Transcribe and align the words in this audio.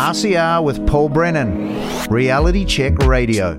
RCR 0.00 0.64
with 0.64 0.86
Paul 0.86 1.10
Brennan, 1.10 2.08
Reality 2.08 2.64
Check 2.64 2.96
Radio. 3.00 3.58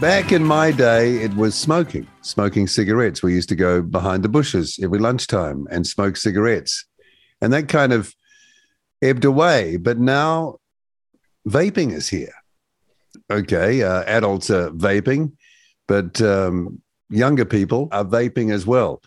Back 0.00 0.32
in 0.32 0.42
my 0.42 0.70
day, 0.70 1.16
it 1.16 1.34
was 1.36 1.54
smoking, 1.54 2.06
smoking 2.22 2.66
cigarettes. 2.66 3.22
We 3.22 3.34
used 3.34 3.50
to 3.50 3.54
go 3.54 3.82
behind 3.82 4.22
the 4.22 4.30
bushes 4.30 4.80
every 4.82 4.98
lunchtime 4.98 5.68
and 5.70 5.86
smoke 5.86 6.16
cigarettes. 6.16 6.86
And 7.42 7.52
that 7.52 7.68
kind 7.68 7.92
of 7.92 8.14
ebbed 9.02 9.26
away. 9.26 9.76
But 9.76 9.98
now 9.98 10.60
vaping 11.46 11.92
is 11.92 12.08
here. 12.08 12.32
Okay, 13.30 13.82
uh, 13.82 14.02
adults 14.04 14.48
are 14.48 14.70
vaping, 14.70 15.32
but 15.88 16.22
um, 16.22 16.80
younger 17.10 17.44
people 17.44 17.88
are 17.92 18.06
vaping 18.06 18.50
as 18.50 18.66
well. 18.66 19.02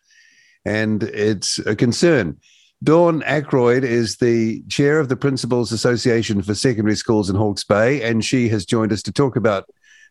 And 0.65 1.01
it's 1.01 1.57
a 1.57 1.75
concern. 1.75 2.39
Dawn 2.83 3.23
Ackroyd 3.23 3.83
is 3.83 4.17
the 4.17 4.61
chair 4.63 4.99
of 4.99 5.09
the 5.09 5.15
Principals 5.15 5.71
Association 5.71 6.41
for 6.41 6.53
Secondary 6.53 6.95
Schools 6.95 7.29
in 7.29 7.35
Hawke's 7.35 7.63
Bay, 7.63 8.01
and 8.03 8.23
she 8.23 8.49
has 8.49 8.65
joined 8.65 8.91
us 8.91 9.01
to 9.03 9.11
talk 9.11 9.35
about 9.35 9.67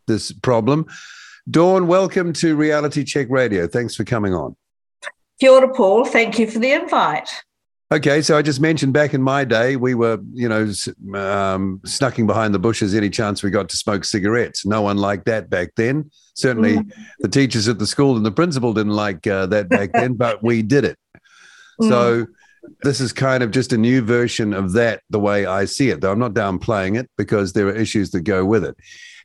this 0.06 0.32
problem. 0.32 0.86
Dawn, 1.50 1.86
welcome 1.86 2.32
to 2.34 2.56
Reality 2.56 3.04
Check 3.04 3.28
Radio. 3.28 3.66
Thanks 3.66 3.94
for 3.94 4.04
coming 4.04 4.34
on. 4.34 4.56
Kia 5.40 5.50
ora, 5.50 5.72
Paul. 5.74 6.04
Thank 6.04 6.38
you 6.38 6.50
for 6.50 6.58
the 6.58 6.72
invite. 6.72 7.28
Okay, 7.92 8.22
so 8.22 8.36
I 8.36 8.42
just 8.42 8.60
mentioned 8.60 8.92
back 8.92 9.12
in 9.12 9.22
my 9.22 9.44
day, 9.44 9.76
we 9.76 9.94
were, 9.94 10.18
you 10.32 10.48
know, 10.48 10.72
um, 11.14 11.80
snucking 11.84 12.26
behind 12.26 12.54
the 12.54 12.58
bushes 12.58 12.94
any 12.94 13.10
chance 13.10 13.42
we 13.42 13.50
got 13.50 13.68
to 13.68 13.76
smoke 13.76 14.04
cigarettes. 14.04 14.64
No 14.64 14.80
one 14.82 14.96
liked 14.96 15.26
that 15.26 15.50
back 15.50 15.74
then. 15.76 16.10
Certainly, 16.34 16.78
mm. 16.78 16.92
the 17.20 17.28
teachers 17.28 17.68
at 17.68 17.78
the 17.78 17.86
school 17.86 18.16
and 18.16 18.24
the 18.24 18.32
principal 18.32 18.72
didn't 18.72 18.94
like 18.94 19.26
uh, 19.26 19.46
that 19.46 19.68
back 19.68 19.92
then, 19.92 20.14
but 20.16 20.42
we 20.42 20.62
did 20.62 20.84
it. 20.84 20.98
Mm. 21.80 21.88
So 21.88 22.26
this 22.82 23.00
is 23.00 23.12
kind 23.12 23.42
of 23.42 23.50
just 23.50 23.72
a 23.72 23.78
new 23.78 24.02
version 24.02 24.52
of 24.52 24.72
that, 24.72 25.02
the 25.10 25.20
way 25.20 25.46
I 25.46 25.64
see 25.64 25.90
it. 25.90 26.00
Though 26.00 26.12
I'm 26.12 26.18
not 26.18 26.34
downplaying 26.34 26.98
it 26.98 27.10
because 27.16 27.52
there 27.52 27.66
are 27.66 27.74
issues 27.74 28.10
that 28.10 28.20
go 28.20 28.44
with 28.44 28.64
it. 28.64 28.76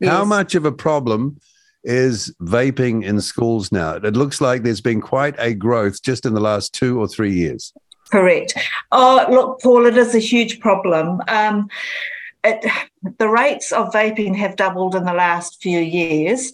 Yes. 0.01 0.11
How 0.11 0.25
much 0.25 0.55
of 0.55 0.65
a 0.65 0.71
problem 0.71 1.39
is 1.83 2.33
vaping 2.41 3.03
in 3.03 3.21
schools 3.21 3.71
now? 3.71 3.95
It 3.95 4.15
looks 4.15 4.41
like 4.41 4.63
there's 4.63 4.81
been 4.81 5.01
quite 5.01 5.35
a 5.39 5.53
growth 5.53 6.01
just 6.01 6.25
in 6.25 6.33
the 6.33 6.39
last 6.39 6.73
two 6.73 6.99
or 6.99 7.07
three 7.07 7.33
years. 7.33 7.73
Correct. 8.11 8.53
Oh, 8.91 9.25
look, 9.29 9.61
Paul, 9.61 9.85
it 9.85 9.97
is 9.97 10.15
a 10.15 10.19
huge 10.19 10.59
problem. 10.59 11.21
Um, 11.27 11.69
it, 12.43 12.65
the 13.17 13.29
rates 13.29 13.71
of 13.71 13.93
vaping 13.93 14.35
have 14.35 14.55
doubled 14.55 14.95
in 14.95 15.05
the 15.05 15.13
last 15.13 15.61
few 15.61 15.79
years, 15.79 16.51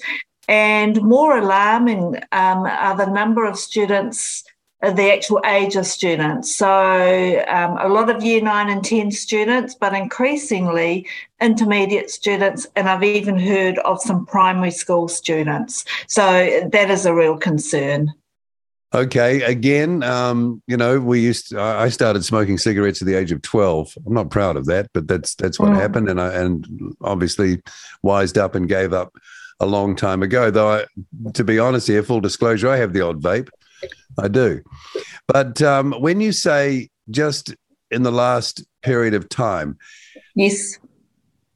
and 0.48 1.02
more 1.02 1.38
alarming 1.38 2.18
um, 2.32 2.66
are 2.66 2.98
the 2.98 3.06
number 3.06 3.46
of 3.46 3.58
students 3.58 4.44
the 4.94 5.12
actual 5.12 5.42
age 5.46 5.76
of 5.76 5.86
students. 5.86 6.56
So, 6.56 7.44
um, 7.48 7.78
a 7.78 7.88
lot 7.88 8.10
of 8.10 8.24
year 8.24 8.42
nine 8.42 8.70
and 8.70 8.84
10 8.84 9.12
students, 9.12 9.76
but 9.76 9.94
increasingly 9.94 11.08
intermediate 11.42 12.10
students, 12.10 12.68
and 12.76 12.90
I've 12.90 13.04
even 13.04 13.38
heard 13.38 13.78
of 13.80 14.02
some 14.02 14.26
primary 14.26 14.72
school 14.72 15.08
students. 15.08 15.86
So, 16.08 16.70
that 16.72 16.92
is 16.92 17.06
a 17.06 17.14
real 17.14 17.38
concern. 17.38 18.14
Okay, 18.94 19.42
again, 19.42 20.04
um, 20.04 20.62
you 20.68 20.78
know, 20.78 21.02
we 21.02 21.20
used. 21.20 21.50
To, 21.50 21.60
I 21.60 21.90
started 21.90 22.24
smoking 22.24 22.58
cigarettes 22.58 23.02
at 23.02 23.08
the 23.08 23.16
age 23.16 23.32
of 23.34 23.42
twelve. 23.42 23.94
I'm 24.06 24.14
not 24.14 24.30
proud 24.30 24.56
of 24.56 24.68
that, 24.68 24.90
but 24.94 25.06
that's 25.06 25.36
that's 25.36 25.60
what 25.60 25.72
mm. 25.72 25.76
happened, 25.76 26.08
and 26.10 26.22
I 26.22 26.34
and 26.34 26.96
obviously 27.02 27.62
wised 28.04 28.38
up 28.38 28.56
and 28.56 28.70
gave 28.70 28.94
up 28.94 29.14
a 29.60 29.66
long 29.66 29.98
time 29.98 30.24
ago. 30.24 30.50
Though, 30.50 30.72
I, 30.72 30.86
to 31.34 31.44
be 31.44 31.60
honest, 31.60 31.88
here, 31.88 32.04
full 32.04 32.22
disclosure, 32.22 32.70
I 32.70 32.78
have 32.78 32.94
the 32.94 33.02
odd 33.02 33.22
vape. 33.22 33.50
I 34.20 34.28
do. 34.28 34.62
But 35.28 35.62
um, 35.62 35.94
when 35.94 36.22
you 36.22 36.32
say 36.32 36.90
just 37.10 37.56
in 37.92 38.04
the 38.04 38.12
last 38.12 38.64
period 38.82 39.14
of 39.14 39.30
time, 39.30 39.78
yes. 40.36 40.80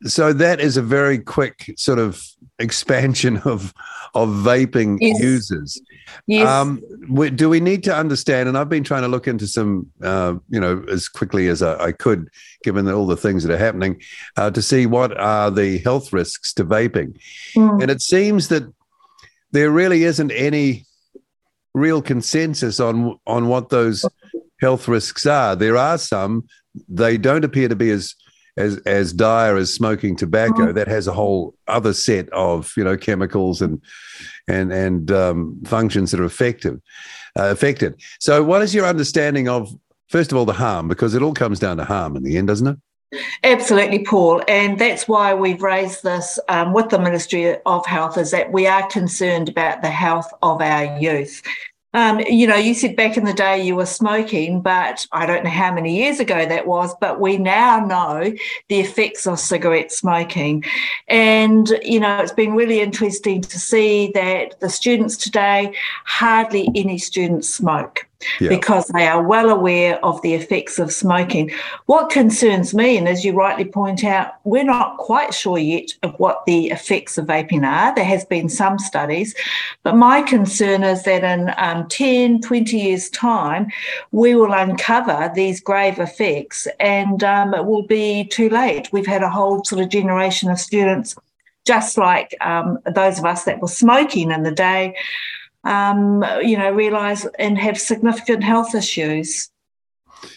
So 0.05 0.31
that 0.31 0.61
is 0.61 0.77
a 0.77 0.81
very 0.81 1.19
quick 1.19 1.73
sort 1.75 1.99
of 1.99 2.23
expansion 2.57 3.37
of 3.45 3.73
of 4.15 4.29
vaping 4.29 4.97
yes. 4.99 5.21
users. 5.21 5.81
Yes. 6.25 6.47
Um, 6.47 6.81
do 7.35 7.49
we 7.49 7.59
need 7.59 7.83
to 7.83 7.95
understand? 7.95 8.49
And 8.49 8.57
I've 8.57 8.69
been 8.69 8.83
trying 8.83 9.03
to 9.03 9.07
look 9.07 9.27
into 9.27 9.45
some, 9.45 9.91
uh, 10.01 10.35
you 10.49 10.59
know, 10.59 10.83
as 10.89 11.07
quickly 11.07 11.47
as 11.47 11.61
I, 11.61 11.85
I 11.85 11.91
could, 11.91 12.29
given 12.63 12.87
all 12.89 13.05
the 13.05 13.17
things 13.17 13.43
that 13.43 13.53
are 13.53 13.57
happening, 13.57 14.01
uh, 14.35 14.49
to 14.51 14.61
see 14.61 14.87
what 14.87 15.15
are 15.19 15.51
the 15.51 15.77
health 15.79 16.11
risks 16.11 16.53
to 16.55 16.65
vaping. 16.65 17.19
Mm. 17.55 17.83
And 17.83 17.91
it 17.91 18.01
seems 18.01 18.47
that 18.47 18.63
there 19.51 19.69
really 19.69 20.03
isn't 20.03 20.31
any 20.31 20.85
real 21.73 22.01
consensus 22.01 22.79
on 22.79 23.19
on 23.27 23.47
what 23.47 23.69
those 23.69 24.05
health 24.61 24.87
risks 24.87 25.25
are. 25.25 25.55
There 25.55 25.77
are 25.77 25.97
some; 25.97 26.47
they 26.87 27.17
don't 27.17 27.45
appear 27.45 27.67
to 27.69 27.75
be 27.75 27.91
as 27.91 28.15
as 28.57 28.77
as 28.79 29.13
dire 29.13 29.57
as 29.57 29.73
smoking 29.73 30.15
tobacco. 30.15 30.67
Mm. 30.67 30.73
That 30.75 30.87
has 30.87 31.07
a 31.07 31.13
whole 31.13 31.55
other 31.67 31.93
set 31.93 32.29
of 32.29 32.71
you 32.75 32.83
know 32.83 32.97
chemicals 32.97 33.61
and 33.61 33.81
and 34.47 34.71
and 34.71 35.11
um, 35.11 35.61
functions 35.65 36.11
that 36.11 36.19
are 36.19 36.25
effective 36.25 36.79
uh, 37.37 37.49
affected. 37.51 38.01
So, 38.19 38.43
what 38.43 38.61
is 38.61 38.73
your 38.73 38.85
understanding 38.85 39.47
of 39.47 39.73
first 40.07 40.31
of 40.31 40.37
all 40.37 40.45
the 40.45 40.53
harm? 40.53 40.87
Because 40.87 41.15
it 41.15 41.21
all 41.21 41.33
comes 41.33 41.59
down 41.59 41.77
to 41.77 41.85
harm 41.85 42.15
in 42.15 42.23
the 42.23 42.37
end, 42.37 42.47
doesn't 42.47 42.67
it? 42.67 42.77
Absolutely, 43.43 44.05
Paul. 44.05 44.43
And 44.47 44.77
that's 44.77 45.07
why 45.07 45.33
we've 45.33 45.61
raised 45.61 46.03
this 46.03 46.39
um, 46.47 46.73
with 46.73 46.89
the 46.89 46.99
Ministry 46.99 47.57
of 47.65 47.85
Health 47.85 48.17
is 48.17 48.31
that 48.31 48.51
we 48.51 48.67
are 48.67 48.87
concerned 48.87 49.49
about 49.49 49.81
the 49.81 49.89
health 49.89 50.31
of 50.43 50.61
our 50.61 50.99
youth. 50.99 51.41
Um, 51.95 52.19
you 52.19 52.45
know, 52.45 52.55
you 52.55 52.75
said 52.75 52.95
back 52.95 53.17
in 53.17 53.25
the 53.25 53.33
day 53.33 53.63
you 53.63 53.75
were 53.75 53.87
smoking, 53.87 54.61
but 54.61 55.07
I 55.11 55.25
don't 55.25 55.43
know 55.43 55.49
how 55.49 55.73
many 55.73 55.97
years 55.97 56.19
ago 56.19 56.45
that 56.45 56.67
was, 56.67 56.93
but 57.01 57.19
we 57.19 57.37
now 57.37 57.79
know 57.79 58.31
the 58.67 58.79
effects 58.79 59.25
of 59.25 59.39
cigarette 59.39 59.91
smoking. 59.91 60.63
And, 61.07 61.67
you 61.81 61.99
know, 61.99 62.19
it's 62.19 62.31
been 62.31 62.53
really 62.53 62.79
interesting 62.79 63.41
to 63.41 63.59
see 63.59 64.11
that 64.13 64.59
the 64.59 64.69
students 64.69 65.17
today, 65.17 65.73
hardly 66.05 66.69
any 66.75 66.99
students 66.99 67.49
smoke 67.49 68.08
yeah. 68.39 68.49
because 68.49 68.87
they 68.87 69.07
are 69.07 69.21
well 69.21 69.49
aware 69.49 70.03
of 70.03 70.21
the 70.21 70.33
effects 70.33 70.79
of 70.79 70.91
smoking. 70.91 71.51
What 71.85 72.09
concerns 72.09 72.73
me, 72.73 72.97
and 72.97 73.07
as 73.07 73.23
you 73.23 73.33
rightly 73.33 73.65
point 73.65 74.03
out, 74.03 74.33
we're 74.43 74.63
not 74.63 74.97
quite 74.97 75.33
sure 75.33 75.57
yet 75.57 75.91
of 76.03 76.13
what 76.19 76.45
the 76.45 76.67
effects 76.67 77.17
of 77.17 77.27
vaping 77.27 77.65
are. 77.65 77.93
There 77.95 78.05
has 78.05 78.25
been 78.25 78.49
some 78.49 78.79
studies, 78.79 79.35
but 79.83 79.95
my 79.95 80.21
concern 80.21 80.83
is 80.83 81.03
that 81.03 81.23
in 81.23 81.53
um, 81.57 81.87
10, 81.87 82.41
20 82.41 82.77
years' 82.77 83.09
time, 83.09 83.67
we 84.11 84.35
will 84.35 84.53
uncover 84.53 85.31
these 85.33 85.61
grave 85.61 85.99
effects 85.99 86.67
and 86.79 87.23
um, 87.23 87.53
it 87.53 87.65
will 87.65 87.83
be 87.83 88.25
too 88.25 88.49
late. 88.49 88.89
We've 88.91 89.07
had 89.07 89.23
a 89.23 89.29
whole 89.29 89.63
sort 89.63 89.81
of 89.81 89.89
generation 89.89 90.49
of 90.49 90.59
students 90.59 91.15
just 91.65 91.97
like 91.97 92.35
um, 92.41 92.79
those 92.95 93.19
of 93.19 93.25
us 93.25 93.43
that 93.43 93.61
were 93.61 93.67
smoking 93.67 94.31
in 94.31 94.41
the 94.41 94.51
day, 94.51 94.95
um, 95.63 96.23
you 96.41 96.57
know, 96.57 96.71
realise 96.71 97.27
and 97.37 97.57
have 97.57 97.79
significant 97.79 98.43
health 98.43 98.75
issues. 98.75 99.49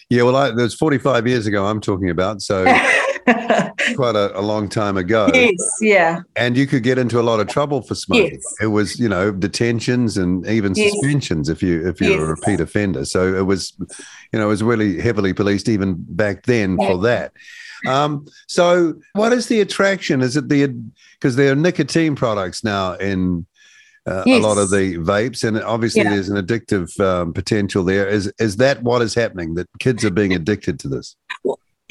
Yeah, 0.09 0.23
well, 0.23 0.37
I, 0.37 0.51
was 0.51 0.75
45 0.75 1.27
years 1.27 1.47
ago 1.47 1.67
I'm 1.67 1.81
talking 1.81 2.11
about, 2.11 2.41
so 2.41 2.65
quite 3.95 4.15
a, 4.15 4.39
a, 4.39 4.41
long 4.41 4.69
time 4.69 4.97
ago. 4.97 5.29
Yes, 5.33 5.79
yeah. 5.81 6.21
And 6.37 6.57
you 6.57 6.67
could 6.67 6.83
get 6.83 6.99
into 6.99 7.21
a 7.21 7.23
lot 7.23 7.41
of 7.41 7.49
trouble 7.49 7.83
for 7.83 7.95
smoking. 7.95 8.33
Yes. 8.33 8.55
It 8.61 8.67
was, 8.67 8.99
you 8.99 9.09
know, 9.09 9.33
detentions 9.33 10.17
and 10.17 10.47
even 10.47 10.75
yes. 10.75 10.93
suspensions 10.93 11.49
if 11.49 11.63
you 11.63 11.87
if 11.89 12.01
you're 12.01 12.11
yes. 12.11 12.21
a 12.21 12.27
repeat 12.27 12.61
offender. 12.61 13.05
So 13.05 13.35
it 13.35 13.47
was, 13.47 13.77
you 14.33 14.39
know, 14.39 14.47
it 14.47 14.49
was 14.49 14.63
really 14.63 15.01
heavily 15.01 15.33
policed 15.33 15.69
even 15.69 15.97
back 15.99 16.45
then 16.45 16.77
for 16.77 16.99
that. 17.03 17.33
Um, 17.87 18.27
so 18.47 18.95
what 19.15 19.33
is 19.33 19.49
the 19.49 19.61
attraction? 19.61 20.21
Is 20.21 20.37
it 20.37 20.49
the 20.49 20.69
because 21.15 21.37
there 21.37 21.53
are 21.53 21.57
nicotine 21.57 22.15
products 22.15 22.63
now 22.63 22.95
in 22.95 23.47
uh, 24.07 24.25
yes. 24.27 24.43
a 24.43 24.47
lot 24.47 24.59
of 24.59 24.71
the 24.71 24.97
vapes, 24.97 25.47
and 25.47 25.63
obviously 25.63 26.03
yeah. 26.03 26.11
there's 26.11 26.29
an 26.29 26.37
addictive 26.37 26.99
um, 27.01 27.33
potential 27.33 27.85
there. 27.85 28.09
Is 28.09 28.33
is 28.39 28.57
that 28.57 28.83
what 28.83 29.03
is 29.03 29.15
happening? 29.15 29.55
That 29.55 29.69
kids 29.79 30.05
are 30.05 30.11
being 30.11 30.33
addicted 30.41 30.79
to 30.81 30.89
this? 30.89 31.17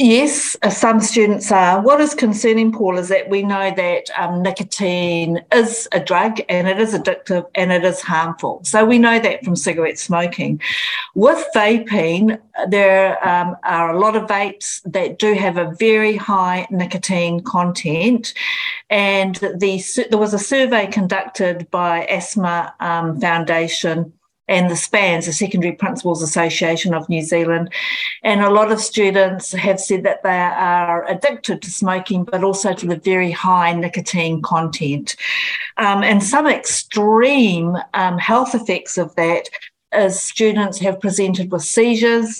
Yes, 0.03 0.57
uh, 0.63 0.71
some 0.71 0.99
students 0.99 1.51
are. 1.51 1.79
What 1.79 2.01
is 2.01 2.15
concerning, 2.15 2.71
Paul, 2.71 2.97
is 2.97 3.09
that 3.09 3.29
we 3.29 3.43
know 3.43 3.71
that 3.75 4.09
um, 4.17 4.41
nicotine 4.41 5.43
is 5.53 5.87
a 5.91 5.99
drug 5.99 6.41
and 6.49 6.67
it 6.67 6.79
is 6.79 6.95
addictive 6.95 7.47
and 7.53 7.71
it 7.71 7.83
is 7.83 8.01
harmful. 8.01 8.61
So 8.63 8.83
we 8.83 8.97
know 8.97 9.19
that 9.19 9.45
from 9.45 9.55
cigarette 9.55 9.99
smoking. 9.99 10.59
With 11.13 11.45
vaping, 11.55 12.39
there 12.67 13.23
um, 13.27 13.55
are 13.63 13.91
a 13.93 13.99
lot 13.99 14.15
of 14.15 14.23
vapes 14.23 14.81
that 14.91 15.19
do 15.19 15.35
have 15.35 15.57
a 15.57 15.71
very 15.75 16.15
high 16.15 16.65
nicotine 16.71 17.43
content. 17.43 18.33
And 18.89 19.35
the, 19.35 20.07
there 20.09 20.17
was 20.17 20.33
a 20.33 20.39
survey 20.39 20.87
conducted 20.87 21.69
by 21.69 22.05
Asthma 22.05 22.73
um, 22.79 23.21
Foundation 23.21 24.13
and 24.55 24.65
the 24.69 24.81
SPANZ, 24.87 25.25
the 25.25 25.33
Secondary 25.43 25.75
Principals 25.83 26.21
Association 26.21 26.91
of 26.93 27.09
New 27.09 27.23
Zealand. 27.33 27.65
And 28.29 28.39
a 28.41 28.55
lot 28.59 28.71
of 28.73 28.79
students 28.91 29.45
have 29.67 29.79
said 29.87 30.01
that 30.03 30.21
they 30.27 30.43
are 30.73 31.01
addicted 31.13 31.57
to 31.61 31.69
smoking, 31.81 32.21
but 32.31 32.43
also 32.43 32.69
to 32.73 32.85
the 32.91 33.01
very 33.11 33.31
high 33.31 33.71
nicotine 33.83 34.41
content. 34.53 35.07
Um, 35.85 35.99
and 36.09 36.21
some 36.33 36.47
extreme 36.59 37.69
um, 38.01 38.17
health 38.29 38.53
effects 38.59 38.97
of 39.03 39.15
that 39.15 39.45
is 40.03 40.13
students 40.33 40.77
have 40.85 40.99
presented 41.05 41.47
with 41.51 41.63
seizures, 41.63 42.31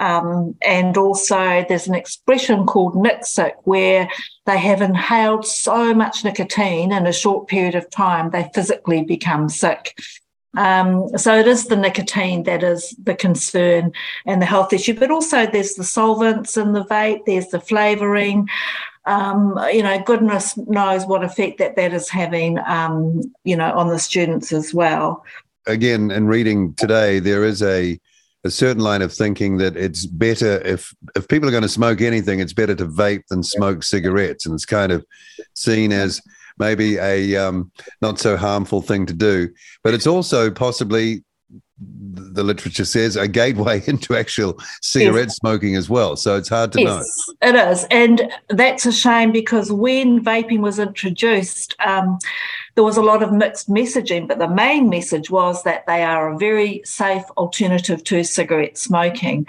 Um, 0.00 0.54
and 0.62 0.96
also, 0.96 1.42
there's 1.66 1.88
an 1.88 1.98
expression 2.02 2.66
called 2.72 2.94
nixic 2.94 3.54
where 3.64 4.08
they 4.48 4.58
have 4.68 4.80
inhaled 4.90 5.44
so 5.44 5.92
much 6.02 6.24
nicotine 6.24 6.90
in 6.98 7.06
a 7.06 7.20
short 7.22 7.48
period 7.48 7.74
of 7.74 7.90
time, 7.90 8.30
they 8.30 8.50
physically 8.54 9.02
become 9.14 9.48
sick. 9.48 9.82
Um, 10.56 11.08
so 11.18 11.38
it 11.38 11.46
is 11.46 11.66
the 11.66 11.76
nicotine 11.76 12.44
that 12.44 12.62
is 12.62 12.94
the 13.02 13.14
concern 13.14 13.92
and 14.26 14.40
the 14.40 14.46
health 14.46 14.72
issue, 14.72 14.98
but 14.98 15.10
also 15.10 15.46
there's 15.46 15.74
the 15.74 15.84
solvents 15.84 16.56
in 16.56 16.72
the 16.72 16.84
vape, 16.84 17.26
there's 17.26 17.48
the 17.48 17.60
flavouring. 17.60 18.48
Um, 19.04 19.58
you 19.72 19.82
know, 19.82 20.02
goodness 20.02 20.56
knows 20.56 21.06
what 21.06 21.24
effect 21.24 21.58
that 21.58 21.76
that 21.76 21.94
is 21.94 22.08
having, 22.08 22.58
um, 22.66 23.22
you 23.44 23.56
know, 23.56 23.72
on 23.72 23.88
the 23.88 23.98
students 23.98 24.52
as 24.52 24.74
well. 24.74 25.24
Again, 25.66 26.10
in 26.10 26.26
reading 26.26 26.74
today, 26.74 27.18
there 27.18 27.44
is 27.44 27.62
a 27.62 27.98
a 28.44 28.50
certain 28.50 28.82
line 28.82 29.02
of 29.02 29.12
thinking 29.12 29.58
that 29.58 29.76
it's 29.76 30.06
better 30.06 30.60
if 30.64 30.94
if 31.16 31.26
people 31.28 31.48
are 31.48 31.52
going 31.52 31.62
to 31.62 31.68
smoke 31.68 32.00
anything, 32.00 32.40
it's 32.40 32.52
better 32.52 32.74
to 32.74 32.86
vape 32.86 33.26
than 33.28 33.42
smoke 33.42 33.82
cigarettes, 33.82 34.46
and 34.46 34.54
it's 34.54 34.64
kind 34.64 34.92
of 34.92 35.04
seen 35.54 35.92
as 35.92 36.20
maybe 36.58 36.96
a 36.96 37.36
um, 37.36 37.70
not 38.02 38.18
so 38.18 38.36
harmful 38.36 38.82
thing 38.82 39.06
to 39.06 39.14
do. 39.14 39.48
But 39.82 39.94
it's 39.94 40.06
also 40.06 40.50
possibly 40.50 41.24
the 41.80 42.42
literature 42.42 42.84
says 42.84 43.16
a 43.16 43.28
gateway 43.28 43.82
into 43.86 44.16
actual 44.16 44.58
cigarette 44.82 45.26
yes. 45.26 45.36
smoking 45.36 45.76
as 45.76 45.88
well. 45.88 46.16
So 46.16 46.36
it's 46.36 46.48
hard 46.48 46.72
to 46.72 46.80
yes, 46.80 47.16
know. 47.42 47.48
It 47.48 47.54
is. 47.54 47.86
And 47.90 48.32
that's 48.48 48.86
a 48.86 48.92
shame 48.92 49.32
because 49.32 49.70
when 49.70 50.24
vaping 50.24 50.60
was 50.60 50.78
introduced, 50.78 51.76
um, 51.84 52.18
there 52.74 52.84
was 52.84 52.96
a 52.96 53.02
lot 53.02 53.22
of 53.22 53.32
mixed 53.32 53.68
messaging, 53.68 54.26
but 54.26 54.38
the 54.38 54.48
main 54.48 54.88
message 54.88 55.30
was 55.30 55.62
that 55.64 55.86
they 55.86 56.02
are 56.02 56.32
a 56.32 56.38
very 56.38 56.82
safe 56.84 57.24
alternative 57.36 58.02
to 58.04 58.24
cigarette 58.24 58.78
smoking. 58.78 59.46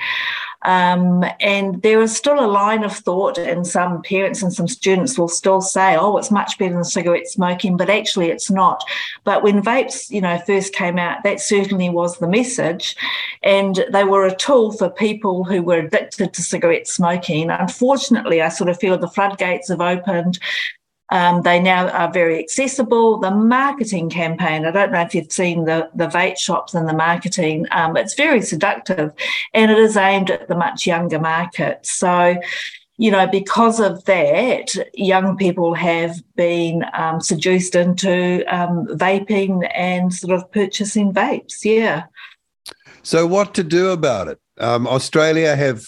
Um, 0.63 1.23
and 1.39 1.81
there 1.81 2.01
is 2.01 2.15
still 2.15 2.39
a 2.39 2.47
line 2.47 2.83
of 2.83 2.93
thought, 2.93 3.37
and 3.37 3.65
some 3.65 4.01
parents 4.01 4.43
and 4.43 4.53
some 4.53 4.67
students 4.67 5.17
will 5.17 5.29
still 5.29 5.61
say, 5.61 5.95
"Oh, 5.95 6.17
it's 6.17 6.31
much 6.31 6.57
better 6.57 6.73
than 6.73 6.83
cigarette 6.83 7.27
smoking," 7.27 7.77
but 7.77 7.89
actually, 7.89 8.29
it's 8.29 8.51
not. 8.51 8.83
But 9.23 9.43
when 9.43 9.61
vapes, 9.61 10.09
you 10.09 10.21
know, 10.21 10.37
first 10.45 10.73
came 10.73 10.99
out, 10.99 11.23
that 11.23 11.39
certainly 11.39 11.89
was 11.89 12.17
the 12.17 12.27
message, 12.27 12.95
and 13.43 13.85
they 13.91 14.03
were 14.03 14.25
a 14.25 14.35
tool 14.35 14.71
for 14.73 14.89
people 14.89 15.43
who 15.43 15.61
were 15.61 15.79
addicted 15.79 16.33
to 16.33 16.41
cigarette 16.41 16.87
smoking. 16.87 17.49
Unfortunately, 17.49 18.41
I 18.41 18.49
sort 18.49 18.69
of 18.69 18.79
feel 18.79 18.97
the 18.97 19.07
floodgates 19.07 19.69
have 19.69 19.81
opened. 19.81 20.39
Um, 21.11 21.41
they 21.41 21.59
now 21.59 21.89
are 21.89 22.11
very 22.11 22.39
accessible. 22.39 23.17
The 23.17 23.31
marketing 23.31 24.09
campaign, 24.09 24.65
I 24.65 24.71
don't 24.71 24.91
know 24.91 25.01
if 25.01 25.15
you've 25.15 25.31
seen 25.31 25.65
the, 25.65 25.89
the 25.95 26.07
vape 26.07 26.37
shops 26.37 26.73
and 26.73 26.87
the 26.87 26.93
marketing, 26.93 27.65
um, 27.71 27.97
it's 27.97 28.13
very 28.13 28.41
seductive 28.41 29.11
and 29.53 29.71
it 29.71 29.77
is 29.77 29.97
aimed 29.97 30.29
at 30.29 30.47
the 30.47 30.55
much 30.55 30.85
younger 30.85 31.19
market. 31.19 31.85
So, 31.85 32.35
you 32.97 33.11
know, 33.11 33.25
because 33.25 33.79
of 33.79 34.03
that, 34.05 34.75
young 34.93 35.37
people 35.37 35.73
have 35.73 36.17
been 36.35 36.83
um, 36.93 37.21
seduced 37.21 37.73
into 37.73 38.43
um, 38.53 38.85
vaping 38.87 39.69
and 39.73 40.13
sort 40.13 40.33
of 40.33 40.51
purchasing 40.51 41.13
vapes. 41.13 41.63
Yeah. 41.63 42.03
So, 43.03 43.25
what 43.25 43.53
to 43.55 43.63
do 43.63 43.91
about 43.91 44.27
it? 44.27 44.39
Um, 44.59 44.85
Australia 44.85 45.55
have 45.55 45.85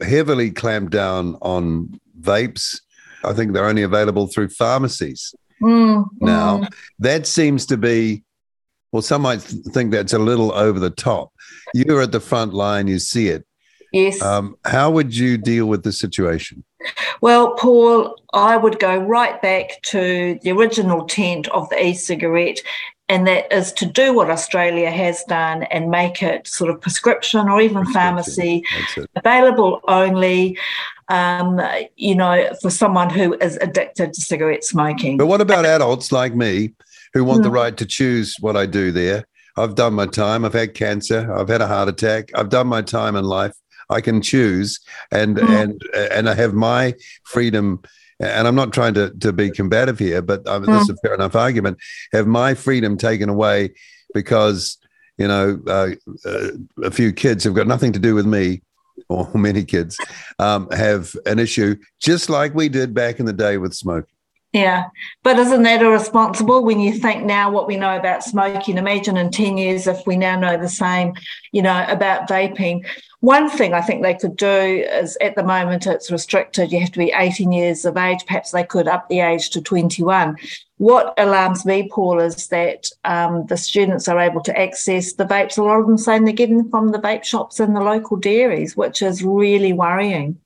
heavily 0.00 0.52
clamped 0.52 0.92
down 0.92 1.36
on 1.42 2.00
vapes. 2.20 2.80
I 3.24 3.32
think 3.32 3.52
they're 3.52 3.68
only 3.68 3.82
available 3.82 4.26
through 4.26 4.48
pharmacies 4.48 5.34
mm, 5.60 6.04
now. 6.20 6.58
Mm. 6.58 6.68
That 6.98 7.26
seems 7.26 7.66
to 7.66 7.76
be, 7.76 8.24
well, 8.90 9.02
some 9.02 9.22
might 9.22 9.40
think 9.40 9.92
that's 9.92 10.12
a 10.12 10.18
little 10.18 10.52
over 10.52 10.78
the 10.78 10.90
top. 10.90 11.32
You're 11.74 12.02
at 12.02 12.12
the 12.12 12.20
front 12.20 12.54
line, 12.54 12.88
you 12.88 12.98
see 12.98 13.28
it. 13.28 13.46
Yes. 13.92 14.22
Um, 14.22 14.56
how 14.64 14.90
would 14.90 15.14
you 15.14 15.36
deal 15.36 15.66
with 15.66 15.82
the 15.82 15.92
situation? 15.92 16.64
Well, 17.20 17.54
Paul, 17.54 18.16
I 18.32 18.56
would 18.56 18.80
go 18.80 18.96
right 18.96 19.40
back 19.40 19.80
to 19.82 20.38
the 20.42 20.50
original 20.50 21.06
tent 21.06 21.46
of 21.48 21.68
the 21.68 21.80
e 21.80 21.94
cigarette, 21.94 22.60
and 23.08 23.26
that 23.26 23.52
is 23.52 23.72
to 23.74 23.86
do 23.86 24.14
what 24.14 24.30
Australia 24.30 24.90
has 24.90 25.22
done 25.24 25.64
and 25.64 25.90
make 25.90 26.22
it 26.22 26.48
sort 26.48 26.70
of 26.70 26.80
prescription 26.80 27.48
or 27.48 27.60
even 27.60 27.84
pharmacy 27.92 28.64
available 29.14 29.80
only 29.86 30.58
um, 31.12 31.60
you 31.96 32.14
know, 32.14 32.48
for 32.62 32.70
someone 32.70 33.10
who 33.10 33.34
is 33.34 33.58
addicted 33.60 34.14
to 34.14 34.20
cigarette 34.20 34.64
smoking. 34.64 35.18
But 35.18 35.26
what 35.26 35.42
about 35.42 35.66
adults 35.66 36.10
like 36.10 36.34
me 36.34 36.72
who 37.12 37.22
want 37.22 37.40
mm. 37.40 37.44
the 37.44 37.48
hmm. 37.50 37.56
right 37.56 37.76
to 37.76 37.84
choose 37.84 38.36
what 38.40 38.56
I 38.56 38.64
do 38.64 38.90
there? 38.90 39.26
I've 39.58 39.74
done 39.74 39.92
my 39.92 40.06
time. 40.06 40.46
I've 40.46 40.54
had 40.54 40.72
cancer. 40.72 41.30
I've 41.30 41.50
had 41.50 41.60
a 41.60 41.66
heart 41.66 41.90
attack. 41.90 42.30
I've 42.34 42.48
done 42.48 42.66
my 42.66 42.80
time 42.80 43.14
in 43.16 43.24
life. 43.24 43.52
I 43.90 44.00
can 44.00 44.22
choose, 44.22 44.80
and 45.10 45.36
mm. 45.36 45.62
and 45.62 45.82
and 46.10 46.30
I 46.30 46.34
have 46.34 46.54
my 46.54 46.94
freedom. 47.24 47.82
And 48.18 48.46
I'm 48.46 48.54
not 48.54 48.72
trying 48.72 48.94
to, 48.94 49.10
to 49.18 49.32
be 49.32 49.50
combative 49.50 49.98
here, 49.98 50.22
but 50.22 50.44
mm. 50.44 50.64
this 50.64 50.82
is 50.82 50.90
a 50.90 50.92
hmm. 50.92 50.98
fair 51.02 51.14
enough 51.14 51.34
argument. 51.34 51.78
Have 52.12 52.26
my 52.26 52.54
freedom 52.54 52.96
taken 52.96 53.28
away 53.28 53.74
because 54.14 54.78
you 55.18 55.28
know 55.28 55.60
uh, 55.66 55.90
uh, 56.24 56.48
a 56.84 56.90
few 56.90 57.12
kids 57.12 57.44
have 57.44 57.54
got 57.54 57.66
nothing 57.66 57.92
to 57.92 57.98
do 57.98 58.14
with 58.14 58.24
me 58.24 58.62
or 59.08 59.30
many 59.34 59.64
kids 59.64 59.98
um, 60.38 60.68
have 60.70 61.14
an 61.26 61.38
issue, 61.38 61.76
just 62.00 62.30
like 62.30 62.54
we 62.54 62.68
did 62.68 62.94
back 62.94 63.20
in 63.20 63.26
the 63.26 63.32
day 63.32 63.58
with 63.58 63.74
smoking. 63.74 64.11
Yeah, 64.52 64.84
but 65.22 65.38
isn't 65.38 65.62
that 65.62 65.80
irresponsible 65.80 66.62
when 66.62 66.78
you 66.78 66.92
think 66.92 67.24
now 67.24 67.50
what 67.50 67.66
we 67.66 67.78
know 67.78 67.96
about 67.96 68.22
smoking? 68.22 68.76
Imagine 68.76 69.16
in 69.16 69.30
10 69.30 69.56
years 69.56 69.86
if 69.86 70.06
we 70.06 70.14
now 70.14 70.38
know 70.38 70.58
the 70.58 70.68
same, 70.68 71.14
you 71.52 71.62
know, 71.62 71.86
about 71.88 72.28
vaping. 72.28 72.84
One 73.20 73.48
thing 73.48 73.72
I 73.72 73.80
think 73.80 74.02
they 74.02 74.12
could 74.12 74.36
do 74.36 74.46
is 74.46 75.16
at 75.22 75.36
the 75.36 75.42
moment 75.42 75.86
it's 75.86 76.10
restricted. 76.10 76.70
You 76.70 76.80
have 76.80 76.92
to 76.92 76.98
be 76.98 77.14
18 77.16 77.50
years 77.50 77.86
of 77.86 77.96
age. 77.96 78.26
Perhaps 78.26 78.50
they 78.50 78.64
could 78.64 78.88
up 78.88 79.08
the 79.08 79.20
age 79.20 79.48
to 79.50 79.62
21. 79.62 80.36
What 80.76 81.14
alarms 81.16 81.64
me, 81.64 81.88
Paul, 81.90 82.20
is 82.20 82.48
that 82.48 82.90
um, 83.04 83.46
the 83.46 83.56
students 83.56 84.06
are 84.06 84.18
able 84.18 84.42
to 84.42 84.58
access 84.58 85.14
the 85.14 85.24
vapes. 85.24 85.56
A 85.56 85.62
lot 85.62 85.80
of 85.80 85.86
them 85.86 85.96
saying 85.96 86.24
they're 86.24 86.34
getting 86.34 86.68
from 86.68 86.88
the 86.88 86.98
vape 86.98 87.24
shops 87.24 87.58
and 87.58 87.74
the 87.74 87.80
local 87.80 88.18
dairies, 88.18 88.76
which 88.76 89.00
is 89.00 89.22
really 89.22 89.72
worrying. 89.72 90.38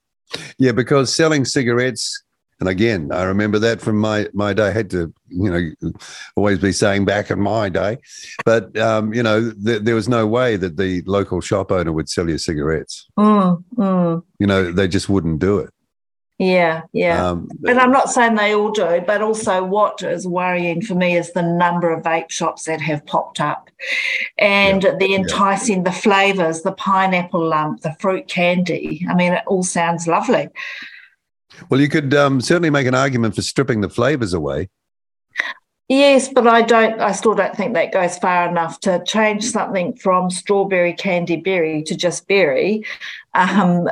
Yeah, 0.58 0.72
because 0.72 1.12
selling 1.12 1.44
cigarettes 1.44 2.22
and 2.60 2.68
again, 2.68 3.12
I 3.12 3.24
remember 3.24 3.58
that 3.58 3.80
from 3.80 3.98
my 3.98 4.28
my 4.32 4.54
day. 4.54 4.68
I 4.68 4.70
had 4.70 4.90
to, 4.90 5.12
you 5.28 5.50
know, 5.50 5.92
always 6.36 6.58
be 6.58 6.72
saying 6.72 7.04
back 7.04 7.30
in 7.30 7.38
my 7.38 7.68
day, 7.68 7.98
but 8.44 8.76
um, 8.78 9.12
you 9.12 9.22
know, 9.22 9.52
th- 9.52 9.82
there 9.82 9.94
was 9.94 10.08
no 10.08 10.26
way 10.26 10.56
that 10.56 10.76
the 10.76 11.02
local 11.02 11.40
shop 11.40 11.70
owner 11.70 11.92
would 11.92 12.08
sell 12.08 12.28
you 12.28 12.38
cigarettes. 12.38 13.08
Mm, 13.18 13.62
mm. 13.74 14.22
You 14.38 14.46
know, 14.46 14.72
they 14.72 14.88
just 14.88 15.08
wouldn't 15.08 15.38
do 15.38 15.58
it. 15.58 15.70
Yeah, 16.38 16.82
yeah. 16.92 17.30
Um, 17.30 17.48
and 17.66 17.78
I'm 17.78 17.92
not 17.92 18.10
saying 18.10 18.34
they 18.34 18.54
all 18.54 18.70
do, 18.70 19.02
but 19.06 19.22
also 19.22 19.64
what 19.64 20.02
is 20.02 20.26
worrying 20.26 20.82
for 20.82 20.94
me 20.94 21.16
is 21.16 21.32
the 21.32 21.42
number 21.42 21.90
of 21.90 22.04
vape 22.04 22.30
shops 22.30 22.64
that 22.64 22.80
have 22.82 23.06
popped 23.06 23.40
up 23.40 23.70
and 24.36 24.82
yeah, 24.82 24.96
the 24.98 25.14
enticing, 25.14 25.78
yeah. 25.78 25.84
the 25.84 25.92
flavors, 25.92 26.60
the 26.60 26.72
pineapple 26.72 27.48
lump, 27.48 27.80
the 27.80 27.96
fruit 28.00 28.28
candy. 28.28 29.06
I 29.08 29.14
mean, 29.14 29.32
it 29.32 29.44
all 29.46 29.62
sounds 29.62 30.06
lovely. 30.06 30.50
Well, 31.70 31.80
you 31.80 31.88
could 31.88 32.14
um, 32.14 32.40
certainly 32.40 32.70
make 32.70 32.86
an 32.86 32.94
argument 32.94 33.34
for 33.34 33.42
stripping 33.42 33.80
the 33.80 33.88
flavors 33.88 34.32
away. 34.32 34.68
Yes, 35.88 36.28
but 36.28 36.48
I 36.48 36.62
don't. 36.62 37.00
I 37.00 37.12
still 37.12 37.34
don't 37.34 37.56
think 37.56 37.74
that 37.74 37.92
goes 37.92 38.18
far 38.18 38.48
enough 38.48 38.80
to 38.80 39.02
change 39.06 39.44
something 39.44 39.94
from 39.94 40.30
strawberry 40.30 40.92
candy 40.92 41.36
berry 41.36 41.82
to 41.84 41.96
just 41.96 42.26
berry. 42.26 42.84
Um, 43.34 43.88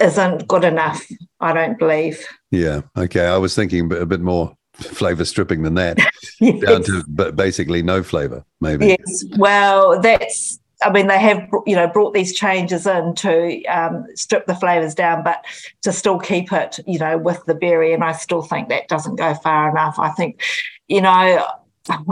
isn't 0.00 0.48
good 0.48 0.64
enough. 0.64 1.06
I 1.40 1.52
don't 1.52 1.78
believe. 1.78 2.26
Yeah. 2.50 2.82
Okay. 2.96 3.26
I 3.26 3.36
was 3.36 3.54
thinking 3.54 3.92
a 3.92 4.06
bit 4.06 4.20
more 4.20 4.56
flavor 4.74 5.24
stripping 5.24 5.62
than 5.62 5.74
that, 5.74 5.98
yes. 6.40 6.60
down 6.60 6.82
to 6.84 7.32
basically 7.32 7.82
no 7.82 8.02
flavor, 8.02 8.44
maybe. 8.60 8.86
Yes. 8.86 9.24
Well, 9.36 10.00
that's 10.00 10.58
I 10.84 10.90
mean, 10.90 11.06
they 11.06 11.18
have 11.18 11.48
you 11.66 11.76
know 11.76 11.88
brought 11.88 12.14
these 12.14 12.34
changes 12.34 12.86
in 12.86 13.14
to 13.16 13.64
um, 13.64 14.06
strip 14.14 14.46
the 14.46 14.54
flavors 14.54 14.94
down, 14.94 15.22
but 15.22 15.44
to 15.82 15.92
still 15.92 16.18
keep 16.18 16.52
it 16.52 16.78
you 16.86 16.98
know 16.98 17.18
with 17.18 17.44
the 17.46 17.54
berry. 17.54 17.92
And 17.92 18.04
I 18.04 18.12
still 18.12 18.42
think 18.42 18.68
that 18.68 18.88
doesn't 18.88 19.16
go 19.16 19.34
far 19.34 19.70
enough. 19.70 19.98
I 19.98 20.10
think 20.10 20.42
you 20.88 21.00
know 21.00 21.46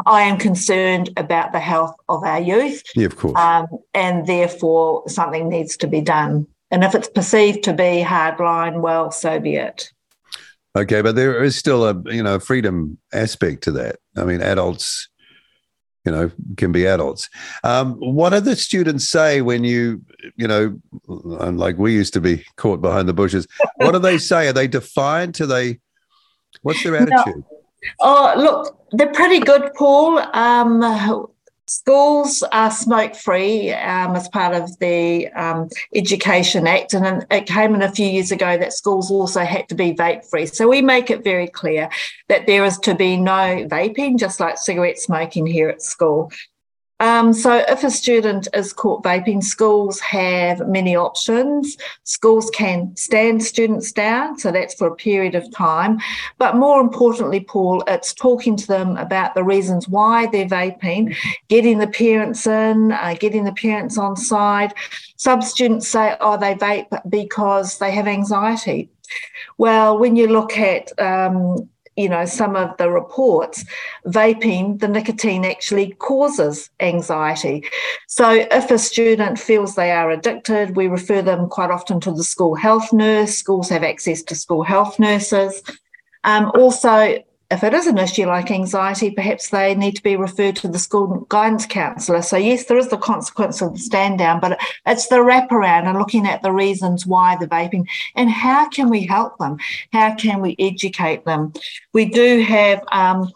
I 0.07 0.23
am 0.23 0.39
concerned 0.39 1.11
about 1.17 1.53
the 1.53 1.61
health 1.61 1.95
of 2.09 2.23
our 2.25 2.41
youth. 2.41 2.83
Yeah, 2.95 3.07
of 3.07 3.17
course. 3.17 3.39
Um, 3.39 3.67
and 3.95 4.27
therefore, 4.27 5.09
something 5.09 5.49
needs 5.49 5.77
to 5.79 5.87
be 5.87 6.01
done. 6.01 6.47
And 6.71 6.85
if 6.85 6.95
it's 6.95 7.09
perceived 7.09 7.65
to 7.65 7.73
be 7.73 8.03
hardline, 8.03 8.81
well, 8.81 9.11
so 9.11 9.39
be 9.39 9.57
it. 9.57 9.91
Okay, 10.75 11.03
but 11.03 11.17
there 11.17 11.43
is 11.43 11.57
still 11.57 11.87
a 11.87 12.03
you 12.07 12.23
know 12.23 12.39
freedom 12.39 12.99
aspect 13.13 13.63
to 13.65 13.73
that. 13.73 13.97
I 14.17 14.25
mean, 14.25 14.41
adults 14.41 15.09
you 16.05 16.13
know 16.13 16.31
can 16.57 16.73
be 16.73 16.87
adults. 16.87 17.29
Um, 17.65 17.95
what 17.95 18.31
do 18.31 18.41
the 18.41 18.57
students 18.57 19.09
say 19.09 19.41
when 19.41 19.65
you 19.65 20.03
you 20.37 20.49
know 20.49 20.79
like 21.07 21.79
we 21.79 21.93
used 21.93 22.13
to 22.15 22.21
be 22.21 22.45
caught 22.57 22.81
behind 22.81 23.09
the 23.09 23.13
bushes 23.13 23.47
what 23.77 23.93
do 23.93 23.99
they 23.99 24.19
say? 24.19 24.49
Are 24.49 24.53
they 24.53 24.69
defiant? 24.69 25.41
Are 25.41 25.47
they 25.47 25.81
what's 26.63 26.83
their 26.83 26.97
attitude? 26.97 27.45
No. 27.45 27.47
oh 28.01 28.35
look 28.37 28.79
they're 28.93 29.13
pretty 29.13 29.41
good 29.41 29.73
paul. 29.75 30.19
Um, 30.35 31.29
Schools 31.73 32.43
are 32.53 32.71
smoke 32.71 33.17
free 33.17 33.73
um, 33.73 34.15
as 34.15 34.29
part 34.29 34.55
of 34.55 34.79
the 34.79 35.29
um, 35.29 35.71
Education 35.95 36.67
Act, 36.67 36.93
and 36.93 37.25
it 37.31 37.47
came 37.47 37.75
in 37.75 37.81
a 37.81 37.91
few 37.91 38.07
years 38.07 38.31
ago 38.31 38.59
that 38.59 38.75
schools 38.75 39.11
also 39.11 39.41
had 39.41 39.71
to 39.71 39.75
be 39.75 39.95
vape 39.95 40.29
free. 40.29 40.45
So 40.45 40.69
we 40.69 40.83
make 40.83 41.11
it 41.11 41.25
very 41.25 41.49
clear 41.49 41.89
that 42.29 42.47
there 42.47 42.67
is 42.67 42.77
to 42.81 42.95
be 42.95 43.17
no 43.17 43.67
vaping, 43.71 44.19
just 44.19 44.39
like 44.39 44.59
cigarette 44.59 44.99
smoking 44.99 45.47
here 45.47 45.71
at 45.71 45.81
school. 45.81 46.31
Um, 47.03 47.33
so, 47.33 47.65
if 47.69 47.83
a 47.83 47.91
student 47.91 48.47
is 48.55 48.73
caught 48.73 49.03
vaping, 49.03 49.43
schools 49.43 49.99
have 49.99 50.69
many 50.69 50.95
options. 50.95 51.77
Schools 52.05 52.49
can 52.51 52.97
stand 52.97 53.43
students 53.43 53.91
down, 53.91 54.39
so 54.39 54.53
that's 54.53 54.75
for 54.75 54.87
a 54.87 54.95
period 54.95 55.35
of 55.35 55.51
time. 55.51 55.99
But 56.39 56.55
more 56.55 56.81
importantly, 56.81 57.41
Paul, 57.41 57.83
it's 57.89 58.15
talking 58.15 58.55
to 58.55 58.69
them 58.69 58.97
about 58.99 59.35
the 59.35 59.43
reasons 59.43 59.89
why 59.89 60.27
they're 60.27 60.47
vaping, 60.47 61.17
getting 61.49 61.79
the 61.79 61.89
parents 61.89 62.47
in, 62.47 62.93
uh, 62.93 63.17
getting 63.19 63.43
the 63.43 63.53
parents 63.53 63.99
on 63.99 64.15
side. 64.15 64.73
Some 65.17 65.43
students 65.43 65.89
say, 65.89 66.17
oh, 66.21 66.37
they 66.37 66.55
vape 66.55 67.11
because 67.11 67.79
they 67.79 67.91
have 67.91 68.07
anxiety. 68.07 68.91
Well, 69.59 69.99
when 69.99 70.15
you 70.15 70.29
look 70.29 70.57
at 70.57 70.97
um, 71.01 71.69
you 72.03 72.09
know 72.09 72.25
some 72.25 72.57
of 72.57 72.77
the 72.79 72.91
reports 72.91 73.65
vaping 74.07 74.79
the 74.81 74.89
nicotine 74.89 75.45
actually 75.45 75.93
causes 76.11 76.71
anxiety. 76.81 77.65
So 78.09 78.27
if 78.61 78.71
a 78.71 78.79
student 78.79 79.39
feels 79.39 79.75
they 79.75 79.93
are 79.93 80.11
addicted 80.11 80.77
we 80.77 80.87
refer 80.89 81.23
them 81.23 81.49
quite 81.49 81.71
often 81.71 82.01
to 82.01 82.13
the 82.13 82.25
school 82.25 82.55
health 82.55 82.93
nurse. 82.93 83.35
Schools 83.39 83.69
have 83.69 83.85
access 83.85 84.23
to 84.25 84.35
school 84.35 84.63
health 84.63 84.99
nurses. 84.99 85.63
Um, 86.25 86.53
also 86.55 87.23
if 87.53 87.63
it 87.63 87.75
is 87.75 87.87
an 87.87 87.99
issue 87.99 88.27
like 88.27 88.51
anxiety, 88.51 89.11
perhaps 89.11 89.51
they 89.51 89.75
need 89.75 89.95
to 89.97 90.03
be 90.03 90.17
referred 90.17 90.57
to 90.57 90.69
the 90.69 90.79
school 90.79 91.27
guidance 91.29 91.67
counsellor. 91.67 92.23
So, 92.23 92.39
yes, 92.39 92.65
there 92.65 92.79
is 92.79 92.89
the 92.89 92.97
consequence 92.97 93.61
of 93.61 93.75
the 93.75 93.79
stand 93.79 94.19
down, 94.19 94.41
but 94.41 94.59
it's 94.87 95.09
the 95.09 95.17
wraparound 95.17 95.85
and 95.85 95.99
looking 95.99 96.27
at 96.27 96.41
the 96.41 96.51
reasons 96.51 97.07
why 97.07 97.37
they're 97.37 97.47
vaping 97.47 97.87
and 98.17 98.31
how 98.31 98.71
can 98.71 98.89
we 98.89 99.07
help 99.07 99.37
them? 99.37 99.59
How 99.93 100.15
can 100.15 100.41
we 100.41 100.57
educate 100.59 101.27
them? 101.27 101.53
We 101.93 102.07
do 102.07 102.41
have 102.41 102.83
um, 102.91 103.31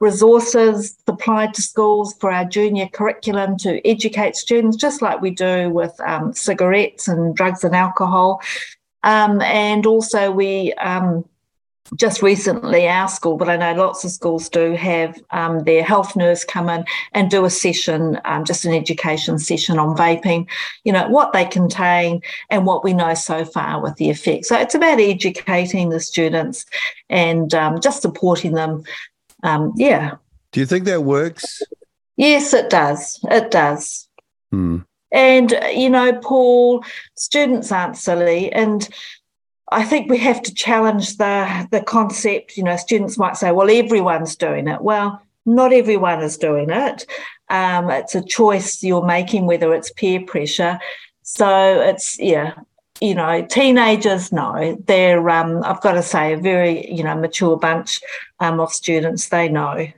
resources 0.00 0.96
supplied 1.06 1.54
to 1.54 1.62
schools 1.62 2.14
for 2.14 2.32
our 2.32 2.44
junior 2.44 2.88
curriculum 2.88 3.56
to 3.58 3.86
educate 3.86 4.34
students, 4.34 4.76
just 4.76 5.00
like 5.00 5.20
we 5.20 5.30
do 5.30 5.70
with 5.70 5.94
um, 6.00 6.32
cigarettes 6.32 7.06
and 7.06 7.36
drugs 7.36 7.62
and 7.62 7.76
alcohol. 7.76 8.40
Um, 9.04 9.40
and 9.42 9.86
also, 9.86 10.30
we 10.32 10.72
um, 10.74 11.24
just 11.96 12.22
recently 12.22 12.88
our 12.88 13.08
school, 13.08 13.36
but 13.36 13.48
I 13.48 13.56
know 13.56 13.74
lots 13.74 14.04
of 14.04 14.10
schools 14.10 14.48
do 14.48 14.72
have 14.74 15.20
um, 15.30 15.64
their 15.64 15.82
health 15.82 16.14
nurse 16.14 16.44
come 16.44 16.68
in 16.68 16.84
and 17.12 17.30
do 17.30 17.44
a 17.44 17.50
session, 17.50 18.20
um, 18.24 18.44
just 18.44 18.64
an 18.64 18.72
education 18.72 19.38
session 19.38 19.78
on 19.78 19.96
vaping, 19.96 20.48
you 20.84 20.92
know, 20.92 21.08
what 21.08 21.32
they 21.32 21.44
contain 21.44 22.22
and 22.48 22.66
what 22.66 22.84
we 22.84 22.92
know 22.92 23.14
so 23.14 23.44
far 23.44 23.82
with 23.82 23.96
the 23.96 24.10
effects. 24.10 24.48
So 24.48 24.58
it's 24.58 24.74
about 24.74 25.00
educating 25.00 25.90
the 25.90 26.00
students 26.00 26.64
and 27.08 27.52
um, 27.54 27.80
just 27.80 28.02
supporting 28.02 28.52
them. 28.52 28.84
Um, 29.42 29.72
yeah. 29.76 30.16
Do 30.52 30.60
you 30.60 30.66
think 30.66 30.84
that 30.84 31.02
works? 31.02 31.62
Yes, 32.16 32.52
it 32.54 32.70
does. 32.70 33.18
It 33.30 33.50
does. 33.50 34.08
Hmm. 34.50 34.78
And, 35.12 35.52
you 35.72 35.90
know, 35.90 36.12
Paul, 36.20 36.84
students 37.16 37.72
aren't 37.72 37.96
silly. 37.96 38.52
And 38.52 38.88
I 39.72 39.84
think 39.84 40.10
we 40.10 40.18
have 40.18 40.42
to 40.42 40.54
challenge 40.54 41.16
the 41.16 41.68
the 41.70 41.82
concept. 41.82 42.56
You 42.56 42.64
know, 42.64 42.76
students 42.76 43.18
might 43.18 43.36
say, 43.36 43.52
"Well, 43.52 43.70
everyone's 43.70 44.36
doing 44.36 44.68
it." 44.68 44.82
Well, 44.82 45.20
not 45.46 45.72
everyone 45.72 46.20
is 46.22 46.36
doing 46.36 46.70
it. 46.70 47.06
Um, 47.48 47.90
it's 47.90 48.14
a 48.14 48.24
choice 48.24 48.82
you're 48.82 49.04
making, 49.04 49.46
whether 49.46 49.74
it's 49.74 49.92
peer 49.92 50.20
pressure. 50.22 50.78
So 51.22 51.80
it's 51.80 52.18
yeah, 52.18 52.54
you 53.00 53.14
know, 53.14 53.46
teenagers 53.46 54.32
know 54.32 54.76
they're. 54.86 55.28
Um, 55.30 55.62
I've 55.64 55.80
got 55.80 55.92
to 55.92 56.02
say, 56.02 56.32
a 56.32 56.36
very 56.36 56.90
you 56.92 57.02
know 57.02 57.16
mature 57.16 57.56
bunch 57.56 58.00
um, 58.40 58.60
of 58.60 58.72
students. 58.72 59.28
They 59.28 59.48
know. 59.48 59.88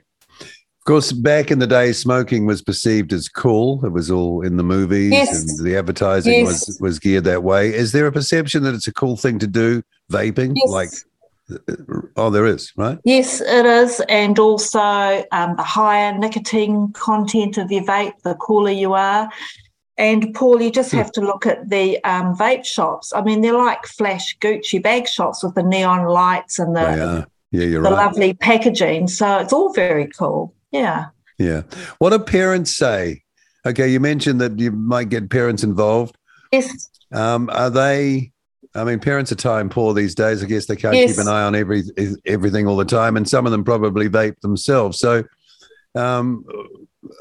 Of 0.83 0.85
course, 0.85 1.13
back 1.13 1.49
in 1.49 1.59
the 1.59 1.65
day, 1.67 1.93
smoking 1.93 2.45
was 2.45 2.61
perceived 2.61 3.13
as 3.13 3.29
cool. 3.29 3.85
It 3.85 3.93
was 3.93 4.11
all 4.11 4.41
in 4.41 4.57
the 4.57 4.63
movies, 4.63 5.13
Yes. 5.13 5.57
and 5.57 5.65
the 5.65 5.77
advertising 5.77 6.33
Yes. 6.33 6.67
was 6.67 6.77
was 6.81 6.99
geared 6.99 7.23
that 7.23 7.41
way. 7.41 7.73
Is 7.73 7.93
there 7.93 8.05
a 8.05 8.11
perception 8.11 8.63
that 8.63 8.75
it's 8.75 8.89
a 8.89 8.91
cool 8.91 9.15
thing 9.15 9.39
to 9.39 9.47
do, 9.47 9.81
vaping? 10.11 10.51
Yes. 10.57 10.69
Like, 10.69 10.89
oh, 12.17 12.29
there 12.29 12.45
is, 12.45 12.73
right? 12.75 12.97
Yes, 13.05 13.39
it 13.39 13.65
is. 13.65 14.01
And 14.09 14.37
also, 14.37 15.23
um, 15.31 15.55
the 15.55 15.63
higher 15.63 16.17
nicotine 16.17 16.91
content 16.91 17.57
of 17.57 17.71
your 17.71 17.85
vape, 17.85 18.19
the 18.25 18.35
cooler 18.35 18.71
you 18.71 18.91
are. 18.93 19.29
And 19.97 20.33
Paul, 20.33 20.61
you 20.61 20.69
just 20.69 20.91
Hmm. 20.91 20.97
have 20.97 21.13
to 21.13 21.21
look 21.21 21.45
at 21.45 21.69
the 21.69 22.03
um, 22.03 22.35
vape 22.35 22.65
shops. 22.65 23.13
I 23.15 23.21
mean, 23.21 23.39
they're 23.39 23.53
like 23.53 23.85
flash 23.85 24.37
Gucci 24.39 24.83
bag 24.83 25.07
shops 25.07 25.45
with 25.45 25.55
the 25.55 25.63
neon 25.63 26.07
lights 26.07 26.59
and 26.59 26.75
the. 26.75 27.25
Yeah, 27.51 27.63
you're 27.65 27.83
the 27.83 27.89
right. 27.91 28.05
lovely 28.05 28.33
packaging. 28.33 29.07
So 29.07 29.37
it's 29.37 29.53
all 29.53 29.71
very 29.71 30.07
cool. 30.07 30.53
Yeah. 30.73 31.05
Yeah. 31.37 31.61
What 31.99 32.09
do 32.09 32.19
parents 32.19 32.75
say? 32.75 33.23
Okay, 33.65 33.87
you 33.87 34.01
mentioned 34.01 34.41
that 34.41 34.59
you 34.59 34.71
might 34.71 35.07
get 35.07 35.29
parents 35.29 35.63
involved. 35.63 36.17
Yes. 36.51 36.89
Um, 37.13 37.49
are 37.53 37.69
they? 37.69 38.31
I 38.75 38.83
mean, 38.83 38.99
parents 38.99 39.31
are 39.31 39.35
time 39.35 39.69
poor 39.69 39.93
these 39.93 40.15
days. 40.15 40.43
I 40.43 40.47
guess 40.47 40.65
they 40.65 40.75
can't 40.75 40.95
Yes. 40.95 41.11
keep 41.11 41.19
an 41.21 41.27
eye 41.27 41.43
on 41.43 41.55
every 41.55 41.83
everything 42.25 42.67
all 42.67 42.75
the 42.75 42.83
time, 42.85 43.15
and 43.15 43.29
some 43.29 43.45
of 43.45 43.51
them 43.51 43.63
probably 43.63 44.09
vape 44.09 44.39
themselves. 44.41 44.99
So, 44.99 45.23
um, 45.95 46.43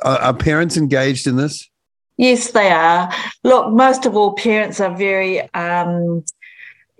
are, 0.03 0.19
are 0.19 0.35
parents 0.35 0.77
engaged 0.77 1.27
in 1.27 1.37
this? 1.37 1.69
Yes, 2.17 2.51
they 2.53 2.71
are. 2.71 3.13
Look, 3.45 3.73
most 3.73 4.07
of 4.07 4.17
all, 4.17 4.33
parents 4.35 4.81
are 4.81 4.95
very, 4.97 5.41
um, 5.55 6.25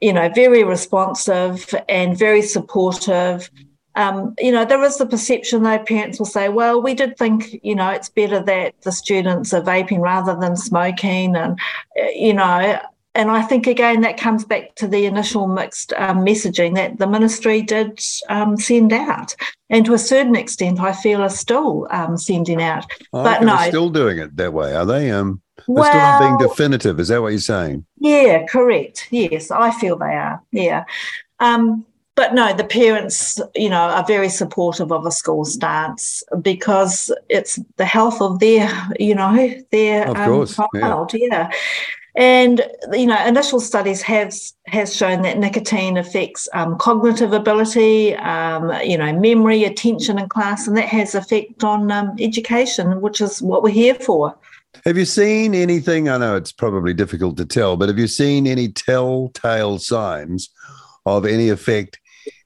you 0.01 0.13
know, 0.13 0.29
very 0.35 0.65
responsive 0.65 1.75
and 1.89 2.17
very 2.19 2.43
supportive. 2.43 3.51
Um, 3.95 4.35
you 4.39 4.53
know, 4.53 4.65
there 4.65 4.83
is 4.85 4.99
the 4.99 5.07
perception 5.07 5.63
though, 5.63 5.79
parents 5.79 6.19
will 6.19 6.27
say, 6.27 6.49
well, 6.49 6.81
we 6.81 6.95
did 6.95 7.17
think, 7.17 7.61
you 7.63 7.75
know, 7.75 7.91
it's 7.91 8.09
better 8.09 8.41
that 8.41 8.81
the 8.83 8.93
students 8.93 9.53
are 9.53 9.63
vaping 9.63 10.01
rather 10.01 10.35
than 10.35 10.57
smoking. 10.57 11.37
And, 11.37 11.59
uh, 12.01 12.05
you 12.15 12.35
know, 12.35 12.81
and 13.15 13.31
I 13.31 13.43
think 13.43 13.67
again 13.67 14.01
that 14.03 14.17
comes 14.17 14.45
back 14.45 14.75
to 14.77 14.89
the 14.89 15.05
initial 15.05 15.47
mixed 15.47 15.93
um, 15.95 16.25
messaging 16.25 16.75
that 16.77 16.99
the 16.99 17.07
ministry 17.07 17.63
did 17.63 18.01
um, 18.29 18.57
send 18.57 18.93
out, 18.93 19.37
and 19.69 19.85
to 19.85 19.95
a 19.95 19.99
certain 19.99 20.35
extent, 20.35 20.81
I 20.81 20.93
feel 20.93 21.21
are 21.21 21.29
still 21.29 21.87
um, 21.91 22.17
sending 22.17 22.63
out. 22.63 22.87
I 23.13 23.23
But 23.23 23.43
no. 23.43 23.57
still 23.69 23.91
doing 23.91 24.19
it 24.19 24.37
that 24.37 24.53
way, 24.53 24.75
are 24.75 24.87
they? 24.87 25.11
Um, 25.11 25.43
they're 25.69 25.85
still 25.85 26.01
not 26.01 26.21
being 26.21 26.49
definitive. 26.49 26.99
Is 26.99 27.09
that 27.09 27.21
what 27.21 27.29
you're 27.29 27.39
saying? 27.39 27.85
Yeah, 27.99 28.47
correct. 28.47 29.09
Yes, 29.11 29.51
I 29.51 29.73
feel 29.73 29.97
they 29.97 30.07
are. 30.07 30.43
Yeah. 30.51 30.85
Um, 31.39 31.85
but 32.15 32.35
no, 32.35 32.53
the 32.53 32.65
parents, 32.65 33.41
you 33.55 33.71
know, 33.71 33.81
are 33.81 34.05
very 34.05 34.29
supportive 34.29 34.93
of 34.93 35.07
a 35.07 35.11
school 35.11 35.45
stance 35.45 36.23
because 36.43 37.11
it's 37.29 37.59
the 37.77 37.87
health 37.87 38.21
of 38.21 38.39
their, 38.39 38.71
you 38.99 39.15
know, 39.15 39.55
their 39.71 40.09
Of 40.09 40.17
um, 40.17 40.29
course, 40.31 40.59
yeah. 40.75 40.81
child. 40.81 41.13
Yeah. 41.15 41.51
And 42.15 42.61
you 42.93 43.07
know, 43.07 43.27
initial 43.27 43.59
studies 43.59 44.03
have 44.03 44.35
has 44.67 44.95
shown 44.95 45.23
that 45.23 45.39
nicotine 45.39 45.97
affects 45.97 46.47
um, 46.53 46.77
cognitive 46.77 47.33
ability, 47.33 48.15
um, 48.17 48.71
you 48.85 48.99
know, 48.99 49.11
memory, 49.15 49.65
attention 49.65 50.19
in 50.19 50.29
class, 50.29 50.69
and 50.69 50.77
that 50.77 50.89
has 50.89 51.15
effect 51.15 51.65
on 51.65 51.91
um, 51.91 52.15
education, 52.21 53.01
which 53.01 53.23
is 53.23 53.41
what 53.41 53.63
we're 53.63 53.71
here 53.71 53.95
for. 53.95 54.37
Have 54.85 54.99
you 54.99 55.07
seen 55.07 55.55
anything? 55.55 56.11
I 56.11 56.19
know 56.19 56.37
it's 56.37 56.53
probably 56.53 56.93
difficult 56.93 57.39
to 57.39 57.47
tell, 57.47 57.79
but 57.79 57.89
have 57.89 57.99
you 57.99 58.09
seen 58.09 58.47
any 58.47 58.69
telltale 58.69 59.79
signs 59.79 60.51
of 61.07 61.25
any 61.25 61.49
effect 61.49 61.99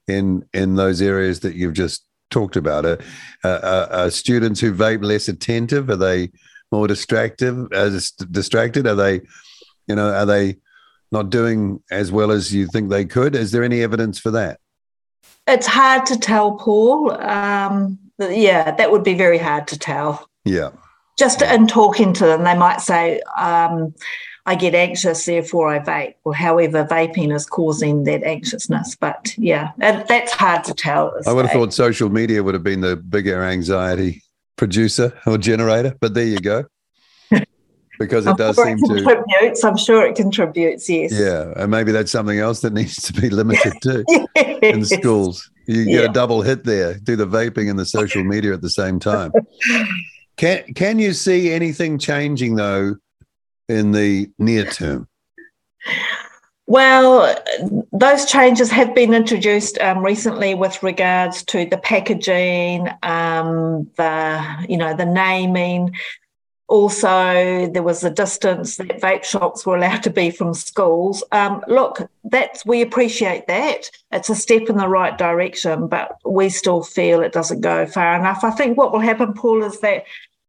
in 0.07 0.45
in 0.53 0.75
those 0.75 1.01
areas 1.01 1.41
that 1.41 1.55
you've 1.55 1.73
just 1.73 2.05
talked 2.29 2.55
about? 2.55 2.85
Are, 2.85 2.99
uh, 3.43 3.87
are 3.91 4.09
students 4.09 4.59
who 4.59 4.73
vape 4.73 5.03
less 5.03 5.27
attentive? 5.27 5.89
Are 5.89 5.95
they 5.95 6.31
more 6.71 6.87
distracted? 6.87 7.73
As 7.73 8.11
distracted? 8.11 8.87
Are 8.87 8.95
they, 8.95 9.21
you 9.87 9.95
know, 9.95 10.13
are 10.13 10.25
they 10.25 10.57
not 11.11 11.29
doing 11.29 11.81
as 11.91 12.11
well 12.11 12.31
as 12.31 12.53
you 12.53 12.67
think 12.67 12.89
they 12.89 13.05
could? 13.05 13.35
Is 13.35 13.51
there 13.51 13.63
any 13.63 13.81
evidence 13.81 14.19
for 14.19 14.31
that? 14.31 14.59
It's 15.47 15.67
hard 15.67 16.05
to 16.07 16.19
tell, 16.19 16.57
Paul. 16.57 17.11
Um, 17.11 17.97
yeah, 18.19 18.71
that 18.75 18.91
would 18.91 19.03
be 19.03 19.13
very 19.13 19.37
hard 19.37 19.67
to 19.69 19.79
tell. 19.79 20.29
Yeah. 20.43 20.71
Just 21.17 21.41
in 21.41 21.67
talking 21.67 22.13
to 22.13 22.25
them, 22.25 22.43
they 22.43 22.55
might 22.55 22.81
say, 22.81 23.21
um, 23.37 23.93
I 24.47 24.55
get 24.55 24.73
anxious, 24.73 25.25
therefore 25.25 25.67
I 25.67 25.79
vape, 25.79 26.15
or 26.23 26.33
however, 26.33 26.85
vaping 26.85 27.35
is 27.35 27.45
causing 27.45 28.05
that 28.05 28.23
anxiousness. 28.23 28.95
But 28.95 29.33
yeah, 29.37 29.71
that's 29.77 30.31
hard 30.31 30.63
to 30.63 30.73
tell. 30.73 31.13
I 31.27 31.33
would 31.33 31.45
have 31.45 31.53
thought 31.53 31.73
social 31.73 32.09
media 32.09 32.41
would 32.41 32.53
have 32.53 32.63
been 32.63 32.79
the 32.79 32.95
bigger 32.95 33.43
anxiety 33.43 34.23
producer 34.55 35.11
or 35.27 35.37
generator, 35.37 35.95
but 35.99 36.13
there 36.13 36.25
you 36.25 36.39
go. 36.39 36.63
Because 37.99 38.27
it 38.27 38.37
does 38.37 38.55
sure 38.55 38.65
seem 38.65 38.77
it 38.77 38.87
to, 38.87 39.03
contributes. 39.03 39.63
I'm 39.63 39.75
sure 39.75 40.05
it 40.05 40.15
contributes, 40.15 40.87
yes. 40.87 41.11
yeah, 41.11 41.51
and 41.55 41.71
maybe 41.71 41.91
that's 41.91 42.11
something 42.11 42.37
else 42.37 42.61
that 42.61 42.71
needs 42.79 43.01
to 43.01 43.13
be 43.19 43.31
limited 43.31 43.73
too 43.81 44.05
in 44.61 44.85
schools. 44.85 45.49
You 45.65 45.83
get 45.85 46.03
Yeah. 46.03 46.09
a 46.11 46.13
double 46.13 46.43
hit 46.43 46.63
there, 46.63 46.99
do 46.99 47.15
the 47.15 47.25
vaping 47.25 47.71
and 47.71 47.79
the 47.79 47.87
social 47.87 48.23
media 48.23 48.53
at 48.53 48.61
the 48.61 48.69
same 48.69 48.99
time. 48.99 49.31
Can 50.37 50.63
can 50.75 50.99
you 50.99 51.11
see 51.13 51.51
anything 51.51 51.97
changing 51.97 52.55
though 52.55 52.97
in 53.69 53.91
the 53.91 54.29
near 54.37 54.65
term? 54.65 55.07
Well, 56.69 57.33
those 57.93 58.25
changes 58.25 58.69
have 58.71 58.93
been 58.93 59.13
introduced 59.13 59.79
um, 59.79 59.99
recently 60.03 60.53
with 60.53 60.83
regards 60.83 61.43
to 61.45 61.65
the 61.65 61.77
packaging, 61.77 62.89
um, 63.03 63.89
the 63.95 64.65
you 64.67 64.77
know 64.77 64.93
the 64.93 65.05
naming. 65.05 65.95
Also, 66.69 67.67
there 67.67 67.83
was 67.83 68.03
a 68.03 68.09
distance 68.09 68.75
that 68.75 68.99
vape 68.99 69.23
shops 69.23 69.65
were 69.65 69.77
allowed 69.77 70.03
to 70.03 70.09
be 70.09 70.29
from 70.29 70.53
schools. 70.53 71.23
Um, 71.31 71.63
look, 71.69 72.09
that's 72.25 72.65
we 72.65 72.81
appreciate 72.81 73.47
that. 73.47 73.89
It's 74.11 74.29
a 74.29 74.35
step 74.35 74.63
in 74.63 74.75
the 74.75 74.89
right 74.89 75.17
direction, 75.17 75.87
but 75.87 76.17
we 76.25 76.49
still 76.49 76.83
feel 76.83 77.21
it 77.21 77.31
doesn't 77.31 77.61
go 77.61 77.85
far 77.85 78.19
enough. 78.19 78.43
I 78.43 78.51
think 78.51 78.77
what 78.77 78.91
will 78.91 78.99
happen, 78.99 79.33
Paul, 79.33 79.63
is 79.63 79.79
that 79.79 80.03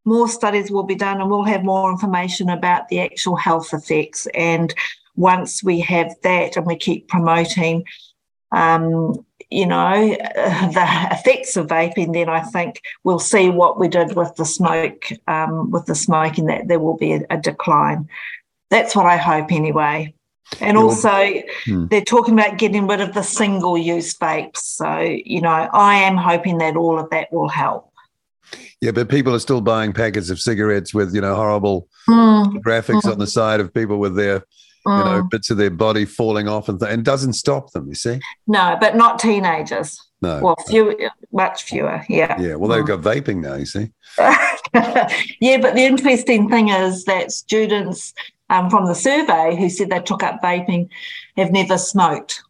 more 0.05 0.27
studies 0.27 0.71
will 0.71 0.83
be 0.83 0.95
done 0.95 1.21
and 1.21 1.29
we'll 1.29 1.43
have 1.43 1.63
more 1.63 1.91
information 1.91 2.49
about 2.49 2.87
the 2.89 2.99
actual 2.99 3.35
health 3.35 3.73
effects 3.73 4.27
and 4.33 4.73
once 5.19 5.61
we 5.61 5.81
have 5.81 6.15
that 6.23 6.55
and 6.55 6.65
we 6.65 6.77
keep 6.77 7.09
promoting, 7.09 7.83
um, 8.53 9.13
you 9.49 9.67
know, 9.67 10.07
the 10.35 11.07
effects 11.11 11.57
of 11.57 11.67
vaping, 11.67 12.13
then 12.13 12.29
I 12.29 12.39
think 12.39 12.81
we'll 13.03 13.19
see 13.19 13.49
what 13.49 13.77
we 13.77 13.89
did 13.89 14.15
with 14.15 14.33
the 14.35 14.45
smoke, 14.45 15.09
um, 15.27 15.71
with 15.71 15.85
the 15.85 15.95
smoking, 15.95 16.45
that 16.45 16.69
there 16.69 16.79
will 16.79 16.97
be 16.97 17.13
a, 17.13 17.21
a 17.29 17.37
decline. 17.37 18.07
That's 18.69 18.95
what 18.95 19.07
I 19.07 19.17
hope 19.17 19.51
anyway. 19.51 20.13
And 20.61 20.77
also, 20.77 21.33
hmm. 21.65 21.87
they're 21.87 22.01
talking 22.01 22.33
about 22.33 22.57
getting 22.57 22.87
rid 22.87 23.01
of 23.01 23.13
the 23.13 23.21
single 23.21 23.77
use 23.77 24.17
vapes. 24.17 24.57
So, 24.57 24.99
you 24.99 25.41
know, 25.41 25.49
I 25.49 25.95
am 25.95 26.17
hoping 26.17 26.57
that 26.59 26.75
all 26.75 26.97
of 26.97 27.09
that 27.11 27.31
will 27.31 27.49
help. 27.49 27.88
Yeah, 28.81 28.91
but 28.91 29.09
people 29.09 29.35
are 29.35 29.39
still 29.39 29.61
buying 29.61 29.91
packets 29.91 30.29
of 30.29 30.39
cigarettes 30.39 30.93
with, 30.93 31.13
you 31.13 31.19
know, 31.19 31.35
horrible 31.35 31.87
mm. 32.07 32.45
graphics 32.61 33.01
mm. 33.01 33.11
on 33.11 33.19
the 33.19 33.27
side 33.27 33.59
of 33.59 33.73
people 33.73 33.97
with 33.97 34.15
their 34.15 34.45
you 34.85 34.93
know, 34.93 35.23
mm. 35.23 35.29
bits 35.29 35.49
of 35.49 35.57
their 35.57 35.69
body 35.69 36.05
falling 36.05 36.47
off 36.47 36.69
and, 36.69 36.79
th- 36.79 36.91
and 36.91 37.03
doesn't 37.03 37.33
stop 37.33 37.71
them, 37.71 37.87
you 37.87 37.95
see? 37.95 38.19
No, 38.47 38.77
but 38.79 38.95
not 38.95 39.19
teenagers. 39.19 39.99
No. 40.21 40.41
Well, 40.41 40.55
few, 40.67 40.97
much 41.31 41.63
fewer. 41.63 42.03
Yeah. 42.09 42.39
Yeah. 42.39 42.55
Well, 42.55 42.69
they've 42.69 42.83
mm. 42.83 42.87
got 42.87 43.01
vaping 43.01 43.41
now, 43.41 43.55
you 43.55 43.65
see? 43.65 43.91
yeah, 45.41 45.57
but 45.61 45.75
the 45.75 45.85
interesting 45.85 46.49
thing 46.49 46.69
is 46.69 47.05
that 47.05 47.31
students 47.31 48.13
um, 48.49 48.69
from 48.69 48.85
the 48.85 48.95
survey 48.95 49.55
who 49.55 49.69
said 49.69 49.89
they 49.89 49.99
took 49.99 50.23
up 50.23 50.41
vaping 50.41 50.89
have 51.37 51.51
never 51.51 51.77
smoked. 51.77 52.41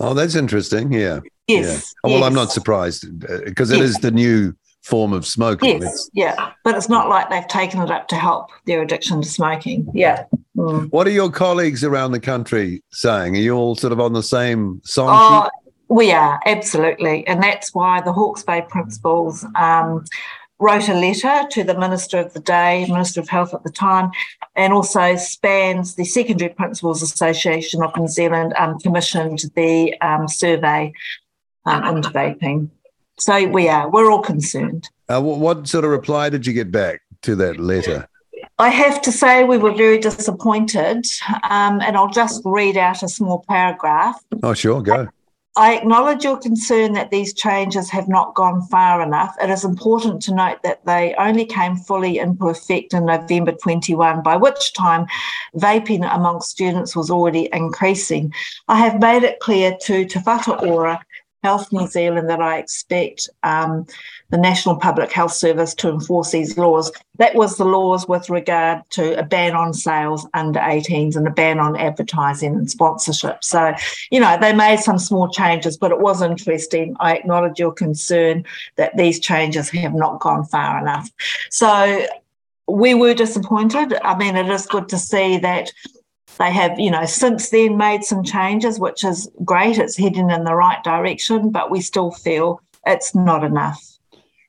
Oh, 0.00 0.14
that's 0.14 0.34
interesting. 0.34 0.92
Yeah. 0.92 1.20
Yes. 1.46 1.94
Yeah. 2.04 2.10
Well, 2.10 2.18
yes. 2.18 2.26
I'm 2.26 2.34
not 2.34 2.52
surprised 2.52 3.18
because 3.44 3.72
uh, 3.72 3.76
it 3.76 3.78
yes. 3.78 3.90
is 3.90 3.96
the 3.96 4.10
new 4.10 4.54
form 4.82 5.12
of 5.12 5.26
smoking. 5.26 5.82
Yes, 5.82 5.92
it's, 5.92 6.10
yeah, 6.14 6.52
but 6.64 6.74
it's 6.74 6.88
not 6.88 7.08
like 7.08 7.30
they've 7.30 7.46
taken 7.48 7.80
it 7.80 7.90
up 7.90 8.08
to 8.08 8.16
help 8.16 8.50
their 8.66 8.82
addiction 8.82 9.22
to 9.22 9.28
smoking. 9.28 9.90
Yeah. 9.94 10.24
Mm. 10.56 10.90
What 10.90 11.06
are 11.06 11.10
your 11.10 11.30
colleagues 11.30 11.84
around 11.84 12.12
the 12.12 12.20
country 12.20 12.82
saying? 12.90 13.36
Are 13.36 13.40
you 13.40 13.54
all 13.54 13.76
sort 13.76 13.92
of 13.92 14.00
on 14.00 14.12
the 14.12 14.22
same 14.22 14.80
song 14.84 15.08
oh, 15.10 15.44
sheet? 15.44 15.72
We 15.88 16.12
are 16.12 16.40
absolutely, 16.44 17.26
and 17.26 17.42
that's 17.42 17.74
why 17.74 18.00
the 18.00 18.12
Hawke's 18.12 18.42
Bay 18.42 18.64
principals 18.68 19.44
um, 19.54 20.04
wrote 20.58 20.88
a 20.88 20.94
letter 20.94 21.48
to 21.48 21.64
the 21.64 21.78
Minister 21.78 22.18
of 22.18 22.34
the 22.34 22.40
day, 22.40 22.84
Minister 22.88 23.20
of 23.20 23.28
Health 23.28 23.54
at 23.54 23.62
the 23.62 23.70
time, 23.70 24.10
and 24.56 24.72
also 24.72 25.00
SPANZ 25.14 25.94
the 25.94 26.04
Secondary 26.04 26.50
Principals 26.50 27.02
Association 27.02 27.82
of 27.82 27.96
New 27.96 28.08
Zealand 28.08 28.52
um, 28.58 28.78
commissioned 28.80 29.44
the 29.54 29.98
um, 30.00 30.28
survey 30.28 30.92
um, 31.64 31.96
into 31.96 32.10
vaping. 32.10 32.70
So 33.18 33.48
we 33.48 33.68
are. 33.68 33.90
We're 33.90 34.10
all 34.10 34.22
concerned. 34.22 34.88
Uh, 35.08 35.20
what 35.20 35.66
sort 35.66 35.84
of 35.84 35.90
reply 35.90 36.30
did 36.30 36.46
you 36.46 36.52
get 36.52 36.70
back 36.70 37.02
to 37.22 37.34
that 37.36 37.58
letter? 37.58 38.08
I 38.58 38.68
have 38.70 39.00
to 39.02 39.12
say 39.12 39.44
we 39.44 39.58
were 39.58 39.72
very 39.72 39.98
disappointed, 39.98 41.04
um, 41.48 41.80
and 41.80 41.96
I'll 41.96 42.10
just 42.10 42.42
read 42.44 42.76
out 42.76 43.02
a 43.02 43.08
small 43.08 43.44
paragraph. 43.48 44.20
Oh, 44.42 44.54
sure, 44.54 44.82
go. 44.82 45.08
I 45.58 45.74
acknowledge 45.74 46.22
your 46.22 46.38
concern 46.38 46.92
that 46.92 47.10
these 47.10 47.34
changes 47.34 47.90
have 47.90 48.08
not 48.08 48.36
gone 48.36 48.62
far 48.62 49.02
enough. 49.02 49.34
It 49.42 49.50
is 49.50 49.64
important 49.64 50.22
to 50.22 50.34
note 50.34 50.62
that 50.62 50.84
they 50.84 51.16
only 51.18 51.44
came 51.44 51.76
fully 51.76 52.18
into 52.18 52.48
effect 52.48 52.94
in 52.94 53.06
November 53.06 53.50
21, 53.50 54.22
by 54.22 54.36
which 54.36 54.72
time 54.74 55.06
vaping 55.56 56.08
amongst 56.14 56.50
students 56.50 56.94
was 56.94 57.10
already 57.10 57.48
increasing. 57.52 58.32
I 58.68 58.78
have 58.78 59.00
made 59.00 59.24
it 59.24 59.40
clear 59.40 59.76
to 59.82 60.04
Te 60.04 60.20
Whatu 60.20 60.62
Ora 60.62 61.04
Health 61.42 61.72
New 61.72 61.86
Zealand 61.86 62.28
that 62.30 62.40
I 62.40 62.58
expect 62.58 63.28
um, 63.42 63.86
the 64.30 64.36
National 64.36 64.76
Public 64.76 65.12
Health 65.12 65.32
Service 65.32 65.74
to 65.76 65.88
enforce 65.88 66.32
these 66.32 66.58
laws. 66.58 66.90
That 67.18 67.34
was 67.34 67.56
the 67.56 67.64
laws 67.64 68.08
with 68.08 68.28
regard 68.28 68.82
to 68.90 69.18
a 69.18 69.22
ban 69.22 69.54
on 69.54 69.72
sales 69.72 70.26
under 70.34 70.58
18s 70.58 71.16
and 71.16 71.26
a 71.26 71.30
ban 71.30 71.60
on 71.60 71.76
advertising 71.76 72.54
and 72.54 72.70
sponsorship. 72.70 73.44
So, 73.44 73.72
you 74.10 74.20
know, 74.20 74.36
they 74.40 74.52
made 74.52 74.80
some 74.80 74.98
small 74.98 75.28
changes, 75.28 75.76
but 75.76 75.92
it 75.92 76.00
was 76.00 76.22
interesting. 76.22 76.96
I 76.98 77.16
acknowledge 77.16 77.58
your 77.58 77.72
concern 77.72 78.44
that 78.76 78.96
these 78.96 79.20
changes 79.20 79.70
have 79.70 79.94
not 79.94 80.20
gone 80.20 80.44
far 80.44 80.78
enough. 80.78 81.10
So, 81.50 82.06
we 82.68 82.92
were 82.92 83.14
disappointed. 83.14 83.94
I 84.04 84.14
mean, 84.16 84.36
it 84.36 84.48
is 84.50 84.66
good 84.66 84.90
to 84.90 84.98
see 84.98 85.38
that 85.38 85.72
they 86.36 86.52
have, 86.52 86.78
you 86.78 86.90
know, 86.90 87.04
since 87.04 87.50
then 87.50 87.76
made 87.76 88.04
some 88.04 88.22
changes, 88.22 88.78
which 88.78 89.04
is 89.04 89.30
great. 89.44 89.78
It's 89.78 89.96
heading 89.96 90.30
in 90.30 90.44
the 90.44 90.54
right 90.54 90.82
direction, 90.84 91.50
but 91.50 91.70
we 91.70 91.80
still 91.80 92.10
feel 92.10 92.60
it's 92.86 93.14
not 93.14 93.44
enough. 93.44 93.84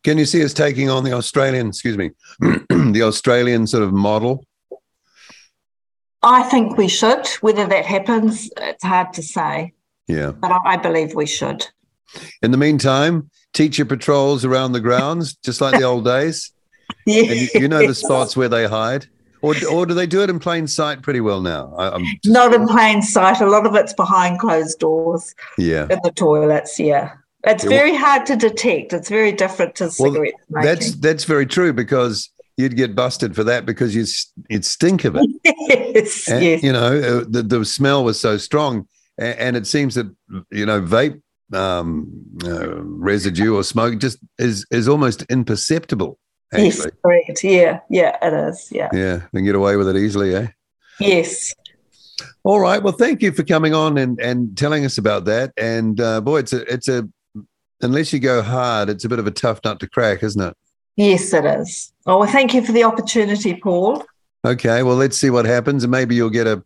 Can 0.03 0.17
you 0.17 0.25
see 0.25 0.43
us 0.43 0.53
taking 0.53 0.89
on 0.89 1.03
the 1.03 1.13
Australian, 1.13 1.67
excuse 1.67 1.97
me, 1.97 2.11
the 2.39 3.01
Australian 3.03 3.67
sort 3.67 3.83
of 3.83 3.91
model? 3.91 4.45
I 6.21 6.43
think 6.43 6.77
we 6.77 6.87
should. 6.87 7.27
Whether 7.41 7.65
that 7.67 7.85
happens, 7.85 8.49
it's 8.57 8.83
hard 8.83 9.13
to 9.13 9.23
say. 9.23 9.73
Yeah. 10.07 10.31
But 10.31 10.51
I 10.65 10.77
believe 10.77 11.15
we 11.15 11.25
should. 11.25 11.67
In 12.41 12.51
the 12.51 12.57
meantime, 12.57 13.29
teacher 13.53 13.85
patrols 13.85 14.43
around 14.43 14.71
the 14.71 14.79
grounds, 14.79 15.35
just 15.35 15.61
like 15.61 15.79
the 15.79 15.83
old 15.91 16.05
days. 16.05 16.51
Yeah. 17.05 17.21
You, 17.21 17.47
you 17.53 17.67
know 17.67 17.85
the 17.85 17.95
spots 17.95 18.35
where 18.35 18.49
they 18.49 18.67
hide. 18.67 19.07
Or, 19.41 19.55
or 19.71 19.85
do 19.85 19.93
they 19.93 20.07
do 20.07 20.21
it 20.21 20.29
in 20.29 20.39
plain 20.39 20.67
sight 20.67 21.01
pretty 21.01 21.21
well 21.21 21.41
now? 21.41 21.73
I, 21.77 21.95
am 21.95 22.03
Not 22.25 22.53
in 22.53 22.67
plain 22.67 23.01
sight. 23.01 23.39
A 23.39 23.47
lot 23.47 23.65
of 23.65 23.75
it's 23.75 23.93
behind 23.93 24.39
closed 24.39 24.79
doors. 24.79 25.33
Yeah. 25.57 25.83
In 25.83 25.99
the 26.03 26.11
toilets. 26.11 26.79
Yeah. 26.79 27.13
It's 27.45 27.63
yeah, 27.63 27.69
very 27.69 27.91
well, 27.91 28.01
hard 28.01 28.25
to 28.27 28.35
detect. 28.35 28.91
It's 28.91 29.09
very 29.09 29.31
different 29.31 29.75
to 29.75 29.89
cigarette 29.89 30.33
well, 30.49 30.63
That's 30.63 30.95
that's 30.95 31.23
very 31.23 31.45
true 31.45 31.71
because 31.71 32.29
you'd 32.57 32.75
get 32.75 32.95
busted 32.95 33.33
for 33.33 33.45
that 33.45 33.65
because 33.65 33.95
you 33.95 34.05
you'd 34.49 34.65
stink 34.65 35.05
of 35.05 35.15
it. 35.15 35.29
yes, 35.95 36.27
and, 36.27 36.43
yes. 36.43 36.63
You 36.63 36.73
know 36.73 36.99
uh, 36.99 37.25
the 37.27 37.43
the 37.43 37.63
smell 37.63 38.03
was 38.03 38.19
so 38.19 38.35
strong, 38.35 38.87
and, 39.17 39.39
and 39.39 39.57
it 39.57 39.67
seems 39.67 39.95
that 39.95 40.13
you 40.51 40.65
know 40.65 40.81
vape 40.81 41.21
um, 41.53 42.11
uh, 42.43 42.81
residue 42.83 43.55
or 43.55 43.63
smoke 43.63 43.99
just 43.99 44.19
is 44.37 44.65
is 44.69 44.89
almost 44.89 45.23
imperceptible. 45.29 46.19
Actually. 46.51 46.65
Yes, 46.65 46.87
correct. 47.03 47.43
Yeah, 47.43 47.79
yeah, 47.89 48.17
it 48.21 48.49
is. 48.49 48.69
Yeah. 48.71 48.89
Yeah, 48.91 49.21
they 49.31 49.41
get 49.41 49.55
away 49.55 49.75
with 49.75 49.87
it 49.87 49.95
easily, 49.95 50.35
eh? 50.35 50.47
Yes. 50.99 51.53
All 52.43 52.59
right. 52.59 52.81
Well, 52.81 52.93
thank 52.93 53.21
you 53.21 53.31
for 53.31 53.43
coming 53.43 53.73
on 53.73 53.97
and, 53.97 54.19
and 54.19 54.57
telling 54.57 54.83
us 54.83 54.97
about 54.97 55.25
that. 55.25 55.53
And 55.57 55.99
uh, 56.01 56.21
boy, 56.21 56.39
it's 56.39 56.53
a 56.53 56.61
it's 56.71 56.87
a 56.87 57.07
unless 57.81 58.11
you 58.11 58.19
go 58.19 58.41
hard, 58.41 58.89
it's 58.89 59.05
a 59.05 59.09
bit 59.09 59.19
of 59.19 59.27
a 59.27 59.31
tough 59.31 59.59
nut 59.63 59.79
to 59.79 59.87
crack, 59.87 60.23
isn't 60.23 60.41
it? 60.41 60.55
Yes, 60.95 61.33
it 61.33 61.45
is. 61.45 61.93
Oh, 62.05 62.19
well, 62.19 62.29
thank 62.29 62.53
you 62.53 62.65
for 62.65 62.71
the 62.71 62.83
opportunity, 62.83 63.55
Paul. 63.55 64.03
Okay. 64.43 64.83
Well, 64.83 64.95
let's 64.95 65.17
see 65.17 65.29
what 65.29 65.45
happens, 65.45 65.83
and 65.83 65.91
maybe 65.91 66.15
you'll 66.15 66.29
get 66.29 66.47
a 66.47 66.63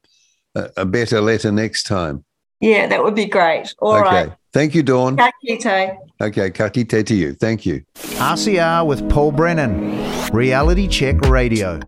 a, 0.55 0.69
a 0.77 0.85
better 0.85 1.21
letter 1.21 1.51
next 1.51 1.83
time. 1.83 2.23
Yeah, 2.59 2.87
that 2.87 3.03
would 3.03 3.15
be 3.15 3.25
great. 3.25 3.73
All 3.79 3.95
okay. 3.95 4.03
right. 4.03 4.33
Thank 4.53 4.75
you, 4.75 4.83
Dawn. 4.83 5.17
Ka 5.17 5.31
kite. 5.43 5.97
Okay, 6.21 6.51
ka 6.51 6.69
kite 6.69 7.05
to 7.07 7.15
you. 7.15 7.33
Thank 7.33 7.65
you. 7.65 7.83
RCR 8.21 8.85
with 8.85 9.09
Paul 9.09 9.31
Brennan, 9.31 9.97
Reality 10.31 10.87
Check 10.87 11.19
Radio. 11.21 11.79